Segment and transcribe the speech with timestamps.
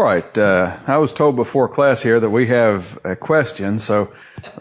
[0.00, 0.38] All right.
[0.38, 4.10] Uh, I was told before class here that we have a question, so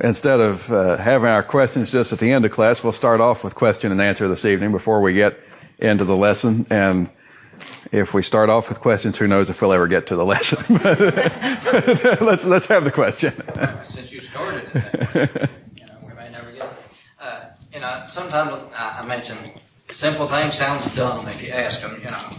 [0.02, 3.42] instead of uh, having our questions just at the end of class, we'll start off
[3.42, 5.40] with question and answer this evening before we get
[5.78, 6.68] into the lesson.
[6.70, 7.10] And
[7.94, 10.78] if we start off with questions, who knows if we'll ever get to the lesson?
[10.84, 11.00] but,
[12.22, 13.32] let's let's have the question.
[13.86, 16.78] Since you started it, you know, we may never get.
[17.18, 19.38] Uh, you know, sometimes I mention
[19.90, 22.00] simple thing sounds dumb if you ask them.
[22.04, 22.30] You know,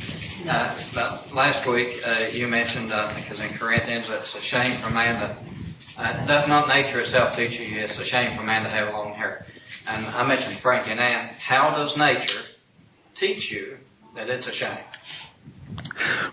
[0.49, 5.21] uh, but last week uh, you mentioned, it's in Corinthians, it's a shame for man
[5.21, 5.36] to,
[5.99, 9.13] uh, doth not nature itself teach you, it's a shame for man to have long
[9.13, 9.46] hair.
[9.89, 12.43] And I mentioned Frank and Ann, how does nature
[13.14, 13.79] teach you
[14.14, 14.79] that it's a shame?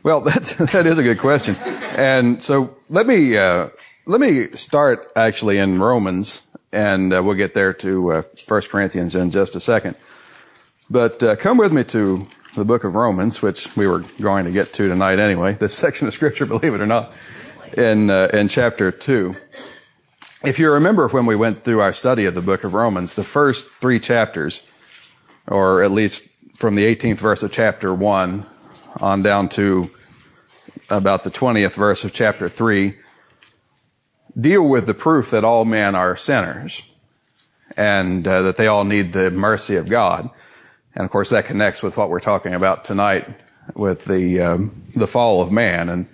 [0.03, 1.55] Well, that's, that is a good question.
[1.55, 3.69] And so let me, uh,
[4.05, 9.15] let me start actually in Romans and uh, we'll get there to uh, 1 Corinthians
[9.15, 9.95] in just a second.
[10.89, 14.51] But uh, come with me to the book of Romans, which we were going to
[14.51, 15.53] get to tonight anyway.
[15.53, 17.11] This section of scripture, believe it or not,
[17.73, 19.35] in uh, in chapter two.
[20.43, 23.23] If you remember when we went through our study of the book of Romans, the
[23.23, 24.61] first three chapters,
[25.45, 26.23] or at least
[26.55, 28.45] from the 18th verse of chapter one
[28.97, 29.91] on down to
[30.89, 32.95] about the 20th verse of chapter three,
[34.39, 36.81] deal with the proof that all men are sinners
[37.75, 40.29] and uh, that they all need the mercy of God.
[40.97, 43.27] And of course, that connects with what we're talking about tonight
[43.75, 46.07] with the um, the fall of man and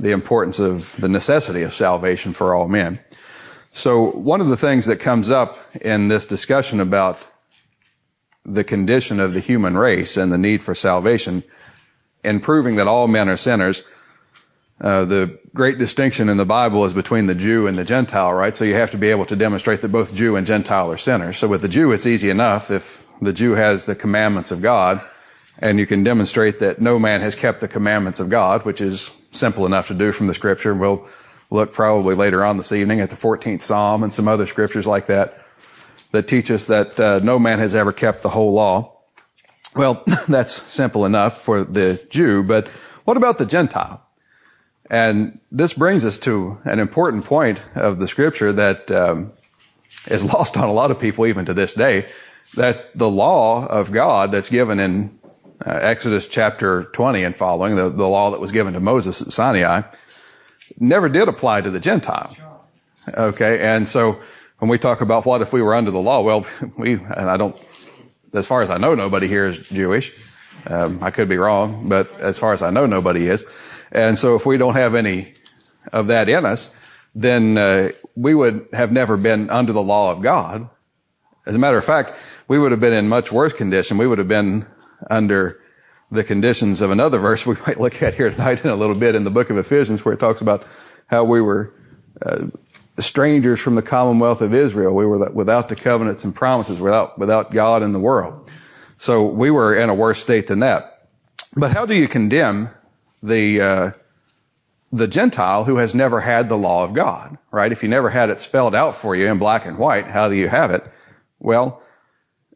[0.00, 3.00] the importance of the necessity of salvation for all men.
[3.70, 7.28] So, one of the things that comes up in this discussion about
[8.46, 11.44] the condition of the human race and the need for salvation,
[12.24, 13.82] in proving that all men are sinners,
[14.80, 18.56] uh, the great distinction in the Bible is between the Jew and the Gentile, right?
[18.56, 21.36] So you have to be able to demonstrate that both Jew and Gentile are sinners.
[21.36, 25.00] So with the Jew, it's easy enough if the Jew has the commandments of God,
[25.58, 29.10] and you can demonstrate that no man has kept the commandments of God, which is
[29.30, 30.74] simple enough to do from the scripture.
[30.74, 31.06] We'll
[31.50, 35.06] look probably later on this evening at the 14th Psalm and some other scriptures like
[35.06, 35.38] that
[36.12, 38.92] that teach us that uh, no man has ever kept the whole law.
[39.74, 42.68] Well, that's simple enough for the Jew, but
[43.04, 44.00] what about the Gentile?
[44.90, 49.32] And this brings us to an important point of the scripture that um,
[50.06, 52.08] is lost on a lot of people even to this day
[52.56, 55.18] that the law of God that's given in
[55.64, 59.32] uh, Exodus chapter 20 and following, the, the law that was given to Moses at
[59.32, 59.82] Sinai,
[60.78, 62.36] never did apply to the Gentile.
[63.12, 64.20] Okay, and so
[64.58, 66.46] when we talk about what if we were under the law, well,
[66.78, 67.56] we, and I don't,
[68.32, 70.12] as far as I know, nobody here is Jewish.
[70.66, 73.44] Um, I could be wrong, but as far as I know, nobody is.
[73.92, 75.34] And so if we don't have any
[75.92, 76.70] of that in us,
[77.14, 80.68] then uh, we would have never been under the law of God.
[81.46, 82.12] As a matter of fact,
[82.48, 83.98] we would have been in much worse condition.
[83.98, 84.66] We would have been
[85.10, 85.60] under
[86.10, 89.14] the conditions of another verse we might look at here tonight in a little bit
[89.14, 90.64] in the book of Ephesians where it talks about
[91.06, 91.74] how we were
[92.22, 92.46] uh,
[92.98, 94.94] strangers from the commonwealth of Israel.
[94.94, 98.50] We were without the covenants and promises, without, without God in the world.
[98.96, 101.08] So we were in a worse state than that.
[101.56, 102.70] But how do you condemn
[103.22, 103.90] the, uh,
[104.92, 107.70] the Gentile who has never had the law of God, right?
[107.70, 110.36] If you never had it spelled out for you in black and white, how do
[110.36, 110.84] you have it?
[111.44, 111.82] Well,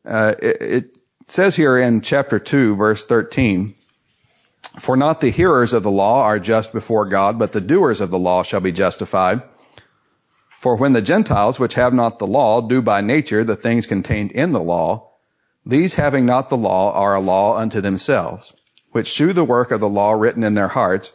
[0.07, 0.97] uh, it, it
[1.29, 3.75] says here in chapter 2, verse 13,
[4.79, 8.09] For not the hearers of the law are just before God, but the doers of
[8.11, 9.43] the law shall be justified.
[10.59, 14.33] For when the Gentiles, which have not the law, do by nature the things contained
[14.33, 15.11] in the law,
[15.67, 18.55] these having not the law are a law unto themselves,
[18.93, 21.15] which shew the work of the law written in their hearts,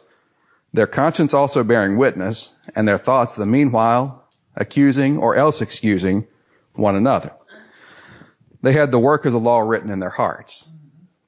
[0.72, 6.28] their conscience also bearing witness, and their thoughts the meanwhile accusing or else excusing
[6.74, 7.32] one another.
[8.64, 10.70] They had the work of the law written in their hearts.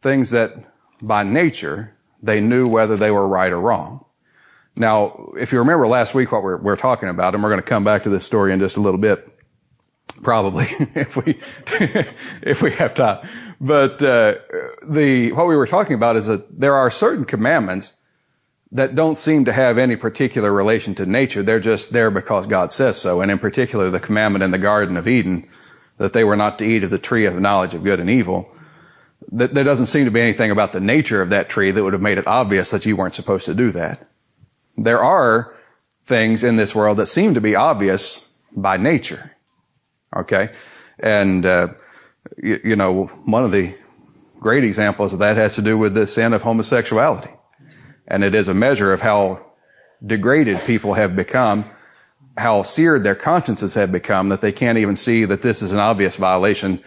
[0.00, 0.54] Things that
[1.02, 4.06] by nature they knew whether they were right or wrong.
[4.74, 7.66] Now, if you remember last week what we're, we're talking about, and we're going to
[7.66, 9.28] come back to this story in just a little bit,
[10.22, 10.64] probably
[10.94, 11.38] if we
[12.42, 13.28] if we have time.
[13.60, 14.36] But uh,
[14.88, 17.96] the what we were talking about is that there are certain commandments
[18.72, 21.42] that don't seem to have any particular relation to nature.
[21.42, 23.20] They're just there because God says so.
[23.20, 25.48] And in particular, the commandment in the Garden of Eden
[25.98, 28.50] that they were not to eat of the tree of knowledge of good and evil.
[29.32, 31.92] That there doesn't seem to be anything about the nature of that tree that would
[31.92, 34.06] have made it obvious that you weren't supposed to do that.
[34.76, 35.54] There are
[36.04, 39.32] things in this world that seem to be obvious by nature.
[40.14, 40.50] Okay?
[40.98, 41.68] And, uh,
[42.36, 43.74] you, you know, one of the
[44.38, 47.30] great examples of that has to do with the sin of homosexuality.
[48.06, 49.44] And it is a measure of how
[50.04, 51.64] degraded people have become
[52.36, 55.78] how seared their consciences have become that they can't even see that this is an
[55.78, 56.82] obvious violation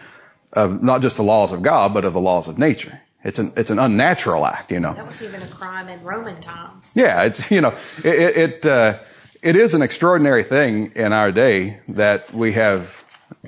[0.52, 3.00] of not just the laws of God, but of the laws of nature.
[3.24, 4.94] it's an, it's an unnatural act, you know.
[4.94, 6.92] That was even a crime in Roman times.
[6.96, 7.74] Yeah, it's, you know,
[8.04, 9.00] it, it, uh,
[9.42, 13.04] it is an extraordinary thing in our day that we have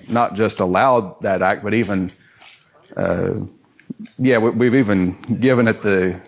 [0.08, 2.10] not just allowed that act, but even,
[2.96, 3.34] uh,
[4.18, 6.20] yeah, we, have even given it the,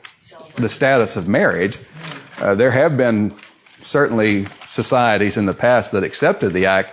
[0.57, 1.79] the status of marriage.
[2.39, 3.33] Uh, there have been
[3.83, 6.91] certainly societies in the past that accepted the act,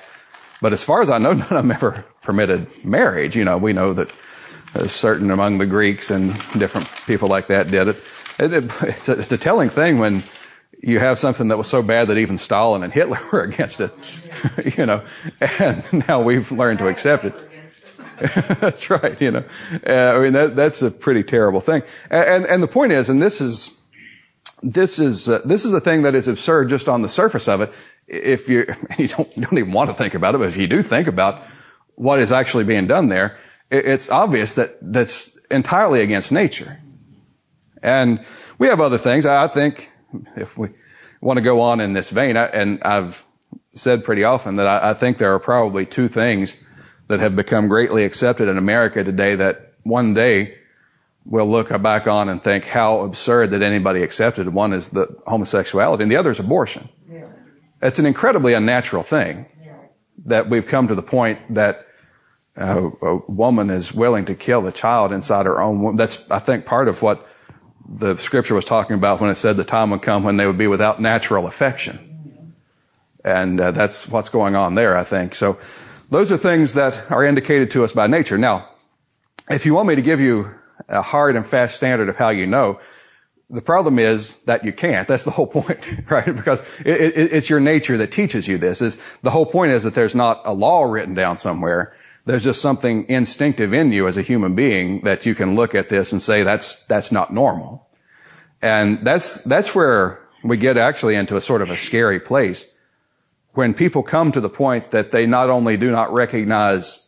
[0.61, 3.35] but as far as I know, none of them ever permitted marriage.
[3.35, 4.11] You know, we know that
[4.87, 7.97] certain among the Greeks and different people like that did it.
[8.39, 10.23] it, it it's, a, it's, a, telling thing when
[10.81, 13.91] you have something that was so bad that even Stalin and Hitler were against it,
[14.77, 15.03] you know,
[15.41, 17.35] and now we've learned to accept it.
[18.61, 19.43] that's right, you know.
[19.85, 21.81] Uh, I mean, that, that's a pretty terrible thing.
[22.11, 23.80] And, and, and the point is, and this is,
[24.61, 27.61] this is, uh, this is a thing that is absurd just on the surface of
[27.61, 27.73] it.
[28.07, 28.65] If you,
[28.97, 31.07] you don't, you don't even want to think about it, but if you do think
[31.07, 31.43] about
[31.95, 33.37] what is actually being done there,
[33.69, 36.79] it's obvious that that's entirely against nature.
[37.81, 38.23] And
[38.57, 39.25] we have other things.
[39.25, 39.89] I think
[40.35, 40.69] if we
[41.21, 43.25] want to go on in this vein, and I've
[43.75, 46.57] said pretty often that I think there are probably two things
[47.07, 50.57] that have become greatly accepted in America today that one day
[51.25, 54.49] we'll look back on and think how absurd that anybody accepted.
[54.53, 56.89] One is the homosexuality and the other is abortion.
[57.09, 57.27] Yeah.
[57.81, 59.75] It's an incredibly unnatural thing yeah.
[60.25, 61.85] that we've come to the point that
[62.57, 65.95] uh, a woman is willing to kill the child inside her own womb.
[65.95, 67.27] That's, I think, part of what
[67.87, 70.57] the scripture was talking about when it said the time would come when they would
[70.57, 72.55] be without natural affection.
[73.23, 75.35] And uh, that's what's going on there, I think.
[75.35, 75.59] So
[76.09, 78.37] those are things that are indicated to us by nature.
[78.37, 78.69] Now,
[79.49, 80.53] if you want me to give you
[80.87, 82.79] a hard and fast standard of how you know,
[83.49, 85.07] the problem is that you can't.
[85.07, 86.33] That's the whole point, right?
[86.33, 88.81] Because it, it, it's your nature that teaches you this.
[88.81, 91.95] Is the whole point is that there's not a law written down somewhere
[92.25, 95.89] there's just something instinctive in you as a human being that you can look at
[95.89, 97.87] this and say that's, that's not normal.
[98.61, 102.67] And that's, that's where we get actually into a sort of a scary place
[103.53, 107.07] when people come to the point that they not only do not recognize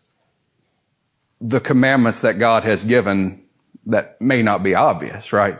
[1.39, 3.42] the commandments that God has given
[3.87, 5.59] that may not be obvious, right?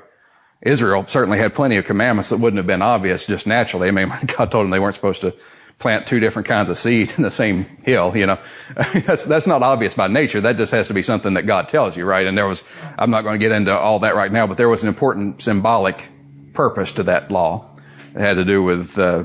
[0.61, 3.89] Israel certainly had plenty of commandments that wouldn't have been obvious just naturally.
[3.89, 5.35] I mean, God told them they weren't supposed to
[5.79, 8.39] plant two different kinds of seed in the same hill, you know.
[8.93, 10.39] that's, that's not obvious by nature.
[10.39, 12.25] That just has to be something that God tells you, right?
[12.25, 12.63] And there was,
[12.97, 15.41] I'm not going to get into all that right now, but there was an important
[15.41, 16.09] symbolic
[16.53, 17.69] purpose to that law.
[18.15, 19.23] It had to do with, uh,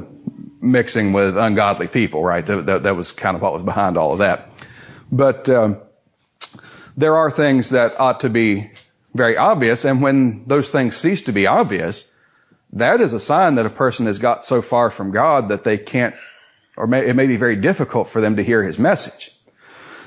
[0.61, 2.45] mixing with ungodly people, right?
[2.45, 4.51] That, that, that, was kind of what was behind all of that.
[5.13, 5.81] But, um,
[6.97, 8.73] there are things that ought to be
[9.19, 12.09] very obvious, and when those things cease to be obvious,
[12.73, 15.77] that is a sign that a person has got so far from God that they
[15.77, 16.15] can't
[16.79, 19.33] or may, it may be very difficult for them to hear his message.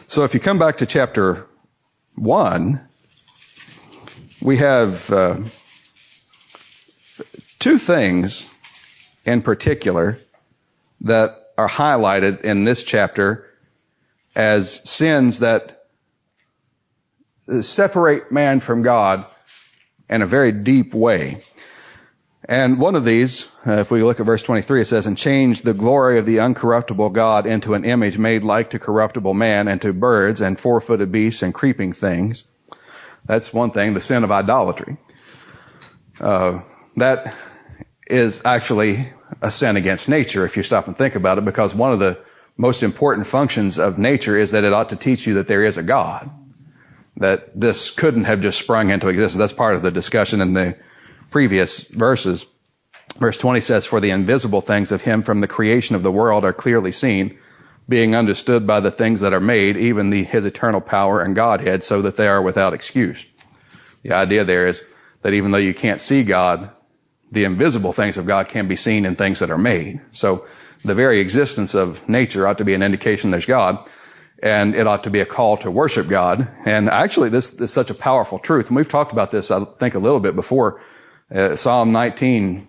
[0.08, 1.46] So if you come back to chapter
[2.16, 2.88] one,
[4.42, 5.38] we have uh,
[7.60, 8.48] two things
[9.26, 10.20] in particular
[11.02, 13.46] that are highlighted in this chapter
[14.34, 15.81] as sins that
[17.62, 19.26] separate man from God
[20.10, 21.42] in a very deep way.
[22.46, 25.62] And one of these, uh, if we look at verse 23, it says, and change
[25.62, 29.82] the glory of the uncorruptible God into an image made like to corruptible man and
[29.82, 32.46] to birds and four-footed beasts and creeping things.
[33.26, 34.98] That's one thing, the sin of idolatry.
[36.20, 36.62] Uh,
[36.98, 37.36] that
[38.08, 39.10] is actually
[39.42, 42.20] a sin against nature if you stop and think about it because one of the
[42.58, 45.78] most important functions of nature is that it ought to teach you that there is
[45.78, 46.30] a God.
[47.18, 49.40] That this couldn't have just sprung into existence.
[49.40, 50.78] That's part of the discussion in the
[51.30, 52.46] previous verses.
[53.18, 56.46] Verse 20 says, For the invisible things of him from the creation of the world
[56.46, 57.38] are clearly seen,
[57.90, 61.84] being understood by the things that are made, even the, his eternal power and Godhead,
[61.84, 63.26] so that they are without excuse.
[64.04, 64.84] The idea there is
[65.22, 66.72] that even though you can't see God,
[67.32, 70.02] the invisible things of God can be seen in things that are made.
[70.12, 70.46] So
[70.84, 73.88] the very existence of nature ought to be an indication there's God,
[74.42, 76.48] and it ought to be a call to worship God.
[76.66, 78.68] And actually, this is such a powerful truth.
[78.68, 80.82] And we've talked about this, I think, a little bit before
[81.34, 82.68] uh, Psalm 19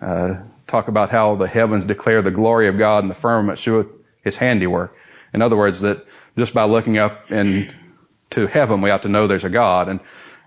[0.00, 0.34] uh,
[0.66, 3.88] talk about how the heavens declare the glory of God and the firmament sheweth
[4.22, 4.96] his handiwork.
[5.32, 6.04] In other words, that
[6.36, 9.88] just by looking up into heaven, we ought to know there's a God.
[9.88, 10.00] And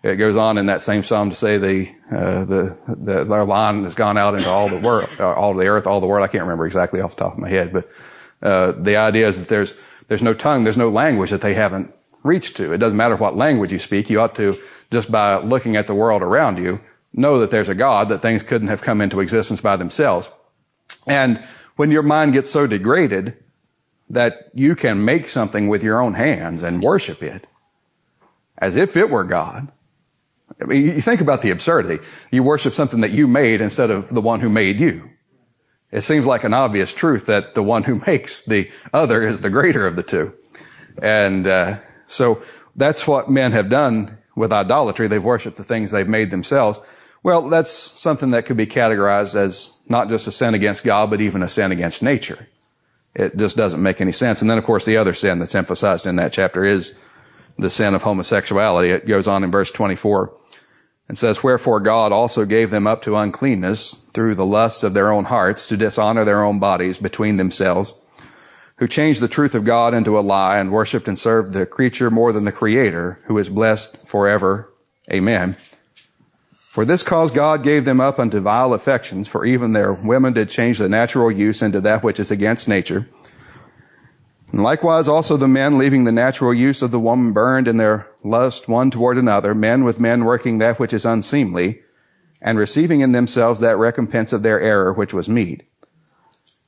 [0.03, 3.83] it goes on in that same psalm to say the uh, the, the their line
[3.83, 6.23] has gone out into all the world, uh, all the earth, all the world.
[6.23, 7.89] I can't remember exactly off the top of my head, but
[8.41, 9.75] uh, the idea is that there's
[10.07, 12.73] there's no tongue, there's no language that they haven't reached to.
[12.73, 14.09] It doesn't matter what language you speak.
[14.09, 14.61] You ought to
[14.91, 16.79] just by looking at the world around you
[17.13, 20.29] know that there's a God, that things couldn't have come into existence by themselves.
[21.05, 21.43] And
[21.75, 23.37] when your mind gets so degraded
[24.09, 27.45] that you can make something with your own hands and worship it
[28.57, 29.71] as if it were God,
[30.61, 32.03] I mean, you think about the absurdity.
[32.31, 35.09] You worship something that you made instead of the one who made you.
[35.91, 39.49] It seems like an obvious truth that the one who makes the other is the
[39.49, 40.33] greater of the two.
[41.01, 42.41] And uh, so
[42.75, 45.07] that's what men have done with idolatry.
[45.07, 46.79] They've worshiped the things they've made themselves.
[47.23, 51.21] Well, that's something that could be categorized as not just a sin against God, but
[51.21, 52.47] even a sin against nature.
[53.15, 54.41] It just doesn't make any sense.
[54.41, 56.93] And then, of course, the other sin that's emphasized in that chapter is
[57.57, 58.89] the sin of homosexuality.
[58.89, 60.36] It goes on in verse 24
[61.07, 65.11] and says, Wherefore God also gave them up to uncleanness through the lusts of their
[65.11, 67.93] own hearts to dishonor their own bodies between themselves,
[68.77, 72.11] who changed the truth of God into a lie and worshiped and served the creature
[72.11, 74.71] more than the creator, who is blessed forever.
[75.11, 75.55] Amen.
[76.69, 80.49] For this cause God gave them up unto vile affections, for even their women did
[80.49, 83.07] change the natural use into that which is against nature.
[84.51, 88.07] And likewise also the men, leaving the natural use of the woman, burned in their
[88.23, 91.81] lust one toward another, men with men working that which is unseemly,
[92.41, 95.63] and receiving in themselves that recompense of their error which was meet.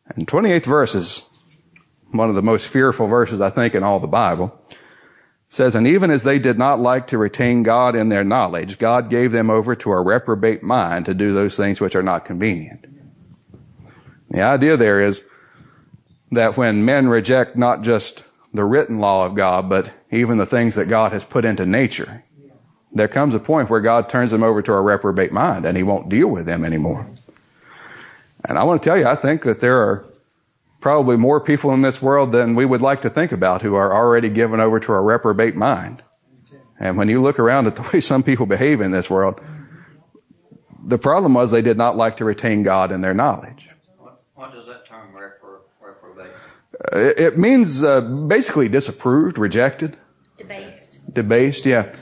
[0.08, 1.30] And 28th verse is
[2.12, 4.60] one of the most fearful verses, I think, in all the Bible.
[4.70, 4.78] It
[5.50, 9.10] says, And even as they did not like to retain God in their knowledge, God
[9.10, 12.86] gave them over to a reprobate mind to do those things which are not convenient.
[14.30, 15.24] The idea there is
[16.32, 20.76] that when men reject not just the written law of God, but even the things
[20.76, 22.24] that God has put into nature,
[22.92, 25.84] there comes a point where God turns them over to a reprobate mind and he
[25.84, 27.08] won't deal with them anymore.
[28.48, 30.06] And I want to tell you, I think that there are
[30.80, 33.94] probably more people in this world than we would like to think about who are
[33.94, 36.04] already given over to a reprobate mind.
[36.80, 39.42] And when you look around at the way some people behave in this world,
[40.84, 43.70] the problem was they did not like to retain God in their knowledge.
[43.98, 46.32] What, what does that term repro, reprobate?
[46.69, 49.98] Uh, It it means uh, basically disapproved, rejected,
[50.38, 51.14] Debased.
[51.14, 51.66] debased.
[51.66, 51.94] Yeah.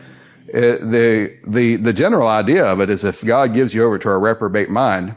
[0.53, 4.09] Uh, the the the general idea of it is if God gives you over to
[4.09, 5.15] a reprobate mind,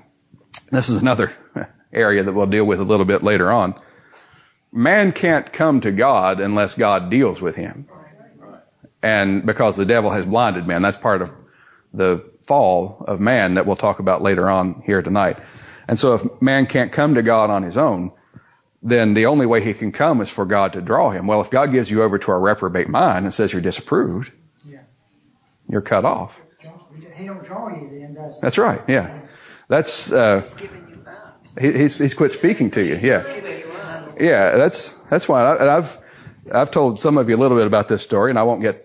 [0.72, 1.32] this is another
[1.92, 3.74] area that we'll deal with a little bit later on.
[4.72, 7.88] Man can't come to God unless God deals with him,
[9.02, 11.30] and because the devil has blinded man, that's part of
[11.92, 15.38] the fall of man that we'll talk about later on here tonight.
[15.86, 18.12] And so, if man can't come to God on his own,
[18.82, 21.26] then the only way he can come is for God to draw him.
[21.26, 24.32] Well, if God gives you over to a reprobate mind and says you're disapproved,
[24.64, 24.80] Yeah.
[25.68, 26.40] you're cut off.
[27.14, 28.40] He don't draw you then, does he?
[28.40, 28.80] That's right.
[28.88, 29.20] Yeah.
[29.68, 30.48] That's, uh,
[31.60, 32.96] he, he's, he's quit speaking to you.
[32.96, 33.22] Yeah.
[34.18, 34.56] Yeah.
[34.56, 35.42] That's, that's why.
[35.42, 35.98] I, and I've,
[36.50, 38.76] I've told some of you a little bit about this story and I won't get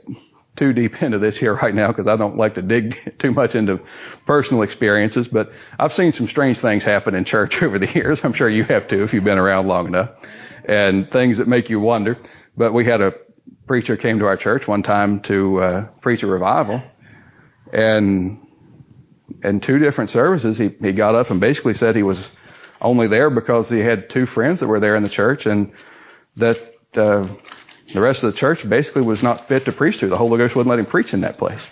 [0.56, 3.56] too deep into this here right now because I don't like to dig too much
[3.56, 3.80] into
[4.26, 8.24] personal experiences, but I've seen some strange things happen in church over the years.
[8.24, 10.12] I'm sure you have too if you've been around long enough
[10.66, 12.18] and things that make you wonder.
[12.58, 13.14] But we had a
[13.68, 16.82] preacher came to our church one time to uh, preach a revival
[17.74, 18.46] and
[19.44, 22.30] in two different services, he, he got up and basically said he was
[22.82, 25.72] only there because he had two friends that were there in the church and
[26.36, 27.28] that, uh,
[27.94, 30.08] the rest of the church basically was not fit to preach to.
[30.08, 31.68] The Holy Ghost wouldn't let him preach in that place.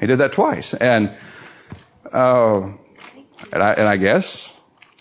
[0.00, 0.74] He did that twice.
[0.74, 1.14] And,
[2.12, 2.60] uh,
[3.52, 4.52] and I, and I guess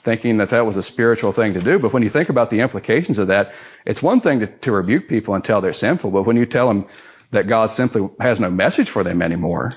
[0.03, 1.79] thinking that that was a spiritual thing to do.
[1.79, 3.53] But when you think about the implications of that,
[3.85, 6.11] it's one thing to, to rebuke people and tell they're sinful.
[6.11, 6.85] But when you tell them
[7.31, 9.71] that God simply has no message for them anymore,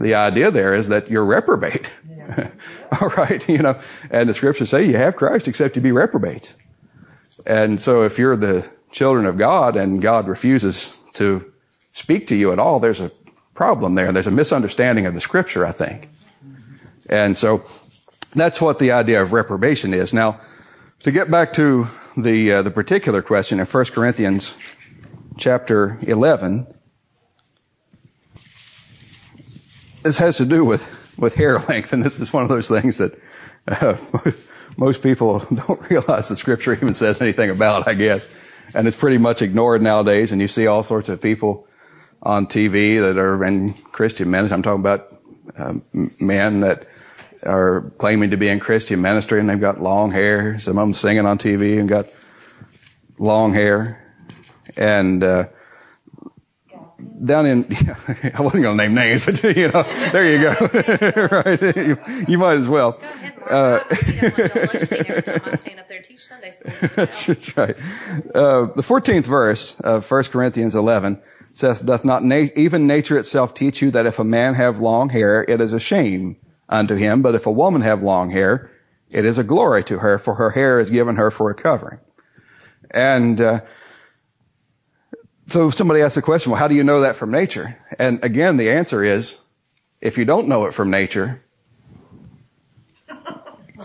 [0.00, 1.90] the idea there is that you're reprobate.
[3.00, 3.46] All right.
[3.48, 6.54] You know, and the scriptures say you have Christ except you be reprobate.
[7.46, 11.52] And so if you're the children of God and God refuses to
[11.92, 13.10] speak to you at all, there's a
[13.54, 14.12] problem there.
[14.12, 16.08] There's a misunderstanding of the scripture, I think.
[17.10, 17.64] And so
[18.34, 20.12] that's what the idea of reprobation is.
[20.12, 20.40] Now,
[21.00, 24.54] to get back to the uh, the particular question in 1 Corinthians
[25.36, 26.66] chapter 11,
[30.02, 32.98] this has to do with with hair length, and this is one of those things
[32.98, 33.18] that
[33.66, 33.96] uh,
[34.76, 38.28] most people don't realize the scripture even says anything about, I guess.
[38.74, 41.66] And it's pretty much ignored nowadays, and you see all sorts of people
[42.22, 44.54] on TV that are in Christian ministry.
[44.54, 45.16] I'm talking about
[45.56, 45.82] um,
[46.20, 46.86] men that
[47.44, 50.58] are claiming to be in Christian ministry, and they've got long hair.
[50.58, 52.08] Some of them singing on TV and got
[53.18, 54.04] long hair.
[54.76, 55.48] And uh,
[57.24, 57.64] down in,
[58.34, 61.30] I wasn't going to name names, but you know, there you go.
[61.44, 62.92] right, you, you might as well.
[62.92, 63.44] Go.
[63.46, 66.24] Uh, I don't think I'm lunch scene every time I stand up there and teach
[66.24, 66.72] Sunday school.
[66.96, 67.76] That's right.
[68.34, 71.20] Uh, the 14th verse of 1 Corinthians 11
[71.52, 75.08] says, Doth not na- even nature itself teach you that if a man have long
[75.08, 76.36] hair, it is a shame
[76.68, 78.70] unto him, but if a woman have long hair,
[79.10, 82.00] it is a glory to her, for her hair is given her for a covering.
[82.90, 83.60] And uh,
[85.48, 87.78] so somebody asked the question, well, how do you know that from nature?
[87.98, 89.40] And again, the answer is,
[90.00, 91.42] if you don't know it from nature,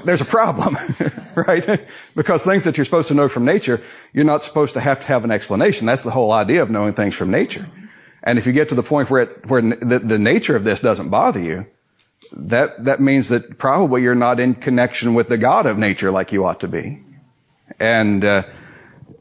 [0.03, 0.77] there's a problem,
[1.35, 1.87] right?
[2.15, 5.07] because things that you're supposed to know from nature, you're not supposed to have to
[5.07, 5.87] have an explanation.
[5.87, 7.69] That's the whole idea of knowing things from nature.
[8.23, 10.81] And if you get to the point where it, where the, the nature of this
[10.81, 11.65] doesn't bother you,
[12.33, 16.33] that, that means that probably you're not in connection with the God of nature like
[16.33, 17.01] you ought to be.
[17.79, 18.43] And, uh,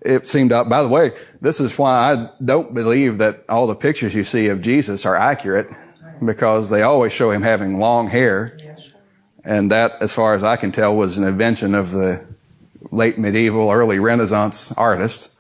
[0.05, 3.75] it seemed up, by the way, this is why I don't believe that all the
[3.75, 5.69] pictures you see of Jesus are accurate
[6.25, 8.57] because they always show him having long hair.
[9.45, 12.25] And that, as far as I can tell, was an invention of the
[12.91, 15.31] late medieval, early Renaissance artists.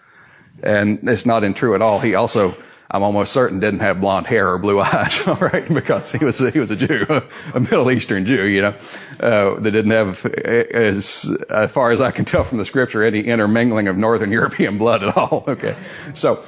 [0.62, 2.00] And it's not in true at all.
[2.00, 2.56] He also
[2.92, 6.38] I'm almost certain didn't have blonde hair or blue eyes, all right, because he was
[6.38, 7.06] he was a Jew,
[7.54, 8.76] a Middle Eastern Jew, you know,
[9.18, 13.20] uh, that didn't have, as as far as I can tell from the scripture, any
[13.20, 15.44] intermingling of Northern European blood at all.
[15.48, 15.74] Okay,
[16.12, 16.44] so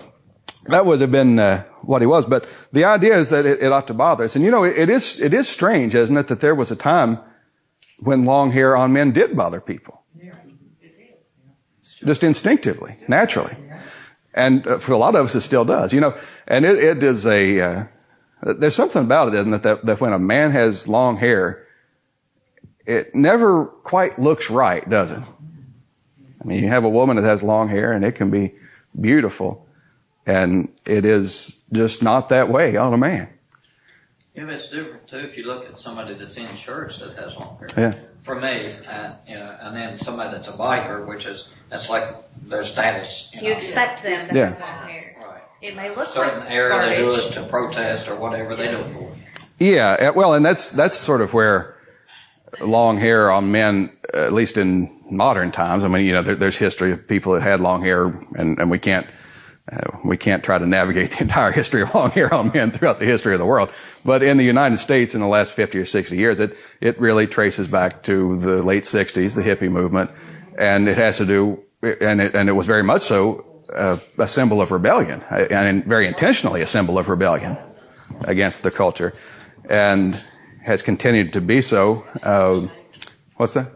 [0.66, 2.26] that would have been uh, what he was.
[2.26, 4.76] But the idea is that it, it ought to bother us, and you know, it,
[4.76, 7.20] it is it is strange, isn't it, that there was a time
[8.00, 10.04] when long hair on men did bother people,
[12.04, 13.56] just instinctively, naturally.
[14.34, 17.02] And uh, for a lot of us, it still does, you know, and it, it
[17.02, 17.84] is a, uh,
[18.42, 21.66] there's something about it, isn't it, that, that when a man has long hair,
[22.84, 25.22] it never quite looks right, does it?
[25.22, 28.54] I mean, you have a woman that has long hair and it can be
[29.00, 29.66] beautiful
[30.26, 33.30] and it is just not that way on a man.
[34.34, 37.58] Yeah, it's different too if you look at somebody that's in church that has long
[37.58, 37.68] hair.
[37.78, 37.94] Yeah.
[38.24, 42.04] For me, uh, you know, and then somebody that's a biker, which is that's like
[42.46, 43.30] their status.
[43.34, 44.46] You, You expect them to Yeah.
[44.54, 45.16] have long hair.
[45.20, 45.42] Right.
[45.60, 47.26] It may look Certain like area they do garbage.
[47.26, 49.12] it to protest or whatever they do it for.
[49.60, 51.76] Yeah, uh, well, and that's that's sort of where
[52.60, 55.84] long hair on men, at least in modern times.
[55.84, 58.70] I mean, you know, there, there's history of people that had long hair, and and
[58.70, 59.06] we can't
[59.70, 62.98] uh, we can't try to navigate the entire history of long hair on men throughout
[62.98, 63.70] the history of the world.
[64.04, 67.26] But in the United States, in the last 50 or 60 years, it it really
[67.26, 70.10] traces back to the late 60s, the hippie movement,
[70.58, 73.50] and it has to do, and it and it was very much so.
[73.74, 77.56] Uh, a symbol of rebellion, uh, and very intentionally a symbol of rebellion
[78.20, 79.14] against the culture,
[79.68, 80.20] and
[80.62, 82.04] has continued to be so.
[82.22, 82.68] Uh,
[83.36, 83.73] what's that?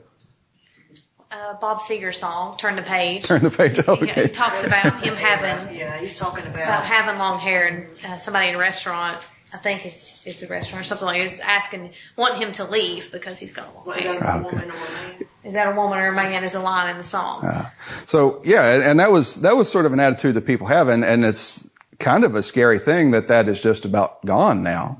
[1.58, 3.24] Uh, Bob Seger song, Turn the Page.
[3.24, 3.76] Turn the page.
[3.76, 4.22] He- Okay.
[4.24, 6.84] He talks about him having Yeah, he's talking about about.
[6.84, 9.16] having long hair, and uh, somebody in a restaurant,
[9.52, 13.10] I think it's, it's a restaurant or something like this, asking, wanting him to leave
[13.12, 14.20] because he's got long What, is hair.
[14.20, 14.56] that a Okay.
[14.56, 15.24] woman or a man?
[15.44, 16.44] Is that a woman or a man?
[16.44, 17.66] Is a line in the song.
[18.06, 20.88] So yeah, and- and that was that was sort of an attitude that people have,
[20.88, 24.98] and, and it's kind of a scary thing that that is just about gone now.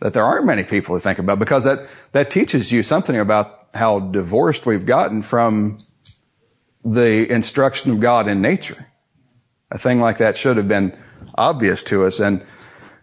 [0.00, 3.61] That there aren't many people who think about because that that teaches you something about
[3.74, 5.78] how divorced we've gotten from
[6.84, 8.86] the instruction of God in nature.
[9.70, 10.96] A thing like that should have been
[11.34, 12.44] obvious to us, and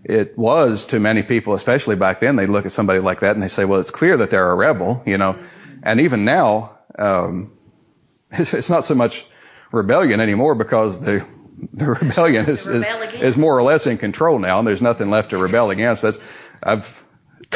[0.03, 2.36] it was to many people, especially back then.
[2.36, 4.55] They look at somebody like that and they say, "Well, it's clear that they're a
[4.55, 5.38] rebel," you know.
[5.82, 7.58] And even now, um,
[8.32, 9.25] it's, it's not so much
[9.71, 11.25] rebellion anymore because the
[11.73, 13.23] the rebellion is, is, rebel against.
[13.23, 16.03] is more or less in control now, and there's nothing left to rebel against.
[16.03, 16.19] That's
[16.62, 17.03] I've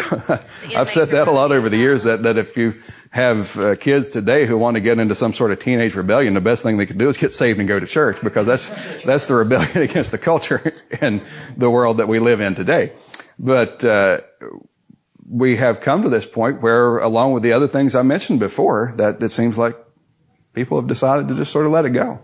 [0.76, 2.74] I've said that a lot over the years that that if you
[3.14, 6.42] have uh, kids today who want to get into some sort of teenage rebellion, the
[6.42, 8.70] best thing they can do is get saved and go to church because that's
[9.04, 11.22] that's the rebellion against the culture and
[11.56, 12.92] the world that we live in today.
[13.38, 14.22] But uh,
[15.30, 18.96] we have come to this point where, along with the other things I mentioned before,
[18.98, 19.78] that it seems like
[20.54, 22.20] people have decided to just sort of let it go.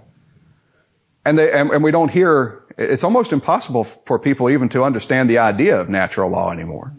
[1.23, 5.30] And they, and, and we don't hear, it's almost impossible for people even to understand
[5.30, 6.95] the idea of natural law anymore.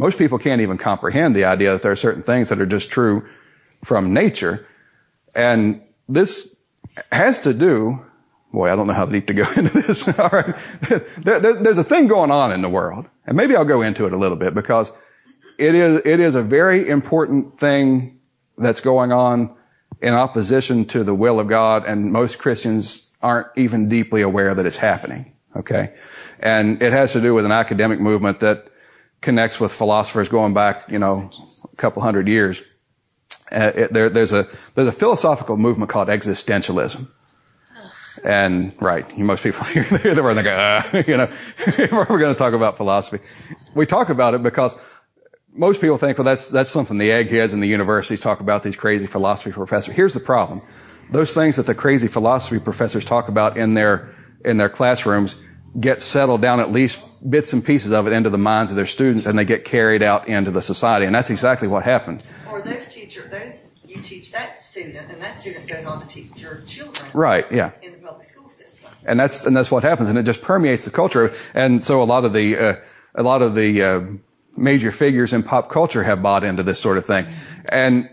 [0.00, 2.90] Most people can't even comprehend the idea that there are certain things that are just
[2.90, 3.28] true
[3.84, 4.66] from nature.
[5.34, 6.56] And this
[7.12, 8.02] has to do,
[8.50, 10.08] boy, I don't know how deep to go into this.
[10.18, 10.56] All right.
[10.88, 14.06] There, there, there's a thing going on in the world, and maybe I'll go into
[14.06, 14.90] it a little bit because
[15.58, 18.20] it is, it is a very important thing
[18.56, 19.54] that's going on
[20.00, 24.64] in opposition to the will of God, and most Christians aren't even deeply aware that
[24.64, 25.34] it's happening.
[25.54, 25.92] Okay.
[26.38, 28.69] And it has to do with an academic movement that
[29.20, 31.30] connects with philosophers going back, you know,
[31.72, 32.62] a couple hundred years.
[33.52, 37.08] Uh, it, there, there's a there's a philosophical movement called existentialism,
[38.22, 41.28] and right, most people hear the word and they go, ah, you know,
[41.90, 43.18] we're going to talk about philosophy.
[43.74, 44.76] We talk about it because
[45.52, 48.62] most people think, well, that's that's something the eggheads in the universities talk about.
[48.62, 49.94] These crazy philosophy professors.
[49.94, 50.62] Here's the problem:
[51.10, 55.36] those things that the crazy philosophy professors talk about in their in their classrooms
[55.78, 58.86] get settled down at least bits and pieces of it into the minds of their
[58.86, 61.06] students and they get carried out into the society.
[61.06, 62.24] And that's exactly what happened.
[62.50, 66.30] Or those teacher, those, you teach that student, and that student goes on to teach
[66.36, 67.10] your children.
[67.14, 67.72] Right, yeah.
[67.82, 68.90] In the public school system.
[69.04, 71.32] And that's, and that's what happens, and it just permeates the culture.
[71.54, 72.76] And so a lot of the, uh,
[73.14, 74.00] a lot of the, uh,
[74.56, 77.26] major figures in pop culture have bought into this sort of thing.
[77.66, 78.08] And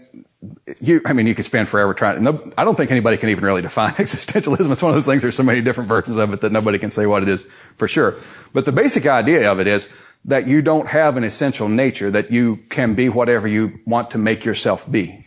[0.79, 2.23] you, I mean, you could spend forever trying.
[2.23, 4.71] No, I don't think anybody can even really define existentialism.
[4.71, 5.21] It's one of those things.
[5.21, 7.43] There's so many different versions of it that nobody can say what it is
[7.77, 8.17] for sure.
[8.53, 9.89] But the basic idea of it is
[10.25, 14.17] that you don't have an essential nature, that you can be whatever you want to
[14.17, 15.23] make yourself be.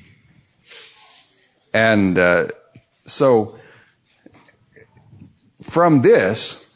[1.73, 2.49] And uh,
[3.07, 3.59] so,
[5.63, 6.67] from this,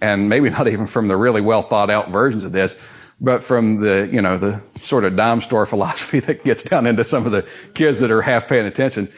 [0.00, 2.78] and maybe not even from the really well thought out versions of this,
[3.20, 7.04] but from the, you know, the sort of dime store philosophy that gets down into
[7.04, 9.08] some of the kids that are half paying attention,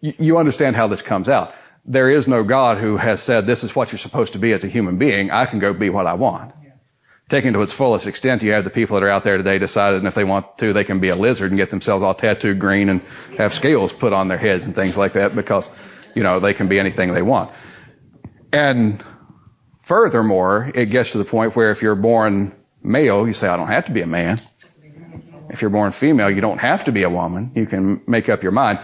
[0.00, 1.54] you understand how this comes out.
[1.84, 4.64] There is no God who has said, this is what you're supposed to be as
[4.64, 5.30] a human being.
[5.30, 6.52] I can go be what I want.
[7.28, 9.98] Taken to its fullest extent, you have the people that are out there today decided
[9.98, 12.58] and if they want to, they can be a lizard and get themselves all tattooed
[12.58, 13.02] green and
[13.38, 15.70] have scales put on their heads and things like that because,
[16.14, 17.52] you know, they can be anything they want.
[18.52, 19.02] And
[19.78, 23.68] furthermore, it gets to the point where if you're born male, you say, I don't
[23.68, 24.38] have to be a man.
[25.48, 27.50] If you're born female, you don't have to be a woman.
[27.54, 28.80] You can make up your mind.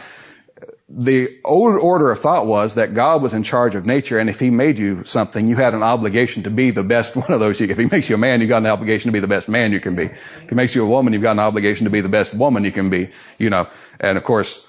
[0.89, 4.39] The old order of thought was that God was in charge of nature, and if
[4.39, 7.61] He made you something, you had an obligation to be the best one of those.
[7.61, 9.73] If He makes you a man, you've got an obligation to be the best man
[9.73, 10.05] you can be.
[10.05, 12.65] If He makes you a woman, you've got an obligation to be the best woman
[12.65, 13.11] you can be.
[13.39, 13.69] You know,
[14.01, 14.65] and of course,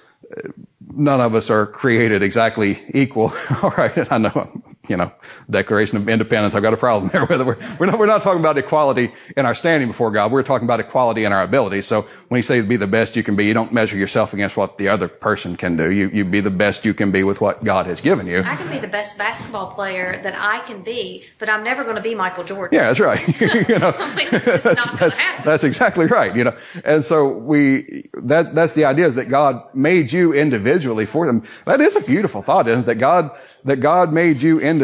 [0.88, 3.34] none of us are created exactly equal.
[3.64, 5.12] All right, I know you know,
[5.50, 6.56] Declaration of Independence.
[6.56, 7.26] I've got a problem there.
[7.26, 10.32] Whether we're, we're not, we're not talking about equality in our standing before God.
[10.32, 11.86] We're talking about equality in our abilities.
[11.86, 14.58] So when you say be the best you can be, you don't measure yourself against
[14.58, 15.92] what the other person can do.
[15.92, 18.40] You, you be the best you can be with what God has given you.
[18.40, 21.96] I can be the best basketball player that I can be, but I'm never going
[21.96, 22.78] to be Michael Jordan.
[22.78, 23.42] Yeah, that's right.
[23.70, 26.36] you know, I mean, it's just that's, that's, that's exactly right.
[26.36, 31.06] You know, and so we, that's, that's the idea is that God made you individually
[31.06, 31.44] for them.
[31.66, 32.86] That is a beautiful thought, isn't it?
[32.86, 33.32] That God,
[33.66, 34.77] that God made you individually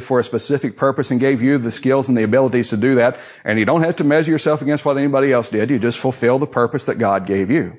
[0.00, 3.18] for a specific purpose and gave you the skills and the abilities to do that.
[3.44, 5.70] And you don't have to measure yourself against what anybody else did.
[5.70, 7.78] You just fulfill the purpose that God gave you.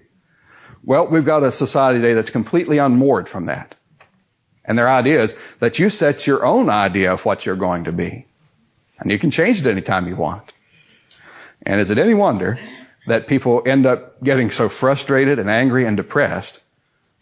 [0.83, 3.75] Well, we've got a society today that's completely unmoored from that.
[4.63, 7.91] And their idea is that you set your own idea of what you're going to
[7.91, 8.27] be.
[8.99, 10.53] And you can change it anytime you want.
[11.63, 12.59] And is it any wonder
[13.07, 16.61] that people end up getting so frustrated and angry and depressed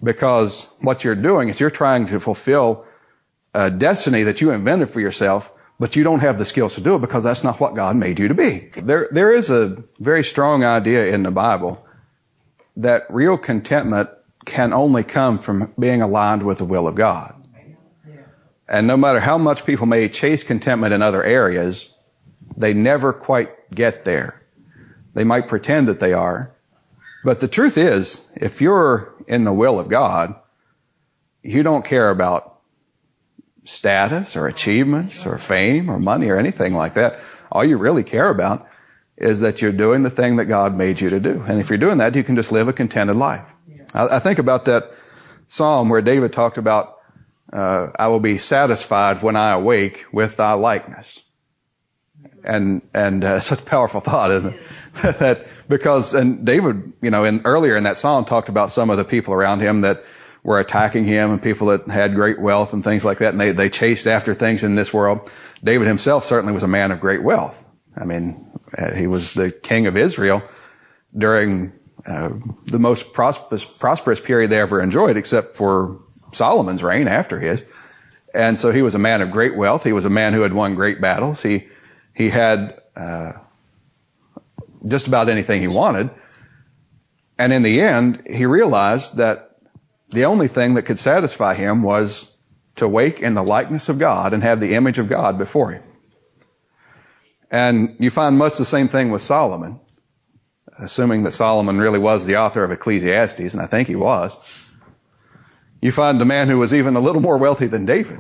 [0.02, 2.86] because what you're doing is you're trying to fulfill
[3.54, 6.96] a destiny that you invented for yourself, but you don't have the skills to do
[6.96, 8.70] it because that's not what God made you to be.
[8.76, 11.86] There, there is a very strong idea in the Bible
[12.78, 14.10] that real contentment
[14.46, 17.36] can only come from being aligned with the will of God.
[18.68, 21.94] And no matter how much people may chase contentment in other areas,
[22.56, 24.42] they never quite get there.
[25.14, 26.56] They might pretend that they are.
[27.24, 30.36] But the truth is, if you're in the will of God,
[31.42, 32.53] you don't care about
[33.66, 37.20] status or achievements or fame or money or anything like that.
[37.52, 38.68] All you really care about
[39.18, 41.44] is that you're doing the thing that God made you to do.
[41.48, 43.46] And if you're doing that, you can just live a contented life.
[43.94, 44.92] I, I think about that
[45.48, 46.98] psalm where David talked about,
[47.52, 51.24] uh, I will be satisfied when I awake with thy likeness.
[52.44, 54.62] And, and, uh, such a powerful thought, isn't it?
[55.20, 58.98] that, because, and David, you know, in, earlier in that psalm talked about some of
[58.98, 60.04] the people around him that
[60.44, 63.30] were attacking him and people that had great wealth and things like that.
[63.30, 65.32] And they, they chased after things in this world.
[65.64, 67.62] David himself certainly was a man of great wealth.
[67.96, 70.44] I mean, uh, he was the king of Israel
[71.18, 71.72] during
[72.06, 72.32] uh,
[72.66, 76.02] the most prosperous, prosperous period they ever enjoyed, except for
[76.34, 77.64] Solomon's reign after his.
[78.34, 79.84] And so he was a man of great wealth.
[79.84, 81.42] He was a man who had won great battles.
[81.42, 81.68] He
[82.16, 83.34] he had uh,
[84.88, 86.10] just about anything he wanted.
[87.38, 89.53] And in the end, he realized that
[90.14, 92.36] the only thing that could satisfy him was
[92.76, 95.84] to wake in the likeness of God and have the image of God before him.
[97.52, 99.80] And you find much the same thing with Solomon,
[100.80, 104.36] assuming that Solomon really was the author of Ecclesiastes, and I think he was.
[105.82, 108.20] You find a man who was even a little more wealthy than David.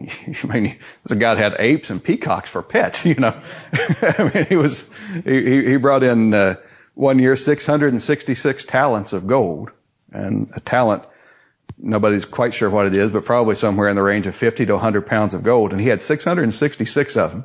[0.44, 3.40] I mean, this guy had apes and peacocks for pets, you know.
[3.72, 4.88] I mean, he was,
[5.24, 6.56] he, he brought in, uh,
[6.94, 9.70] one year 666 talents of gold.
[10.12, 11.04] And a talent,
[11.78, 14.72] nobody's quite sure what it is, but probably somewhere in the range of 50 to
[14.74, 15.72] 100 pounds of gold.
[15.72, 17.44] And he had 666 of them.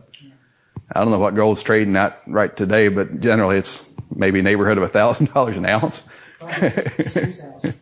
[0.91, 4.83] I don't know what gold's trading at right today, but generally it's maybe neighborhood of
[4.83, 6.03] a thousand dollars an ounce.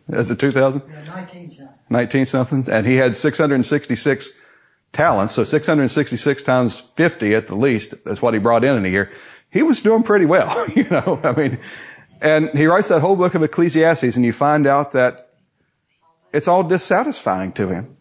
[0.08, 0.82] That's a 2000?
[0.88, 1.74] Yeah, nineteen something.
[1.90, 2.64] 19 something.
[2.70, 4.30] And he had 666
[4.92, 5.34] talents.
[5.34, 7.94] So 666 times 50 at the least.
[8.04, 9.10] That's what he brought in in a year.
[9.50, 11.58] He was doing pretty well, you know, I mean,
[12.24, 15.28] And he writes that whole book of Ecclesiastes and you find out that
[16.32, 17.98] it's all dissatisfying to him.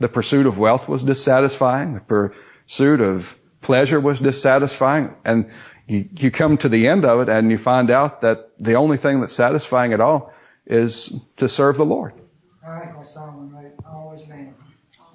[0.00, 1.94] The pursuit of wealth was dissatisfying.
[1.94, 5.14] The pursuit of pleasure was dissatisfying.
[5.24, 5.48] And
[5.86, 8.96] you, you come to the end of it and you find out that the only
[8.96, 10.34] thing that's satisfying at all
[10.66, 12.14] is to serve the Lord.
[12.66, 14.54] I like what Solomon wrote, all is vanity.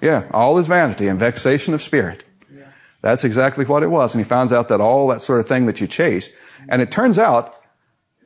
[0.00, 2.24] Yeah, all is vanity and vexation of spirit.
[2.50, 2.62] Yeah.
[3.02, 4.14] That's exactly what it was.
[4.14, 6.32] And he finds out that all that sort of thing that you chase.
[6.70, 7.58] And it turns out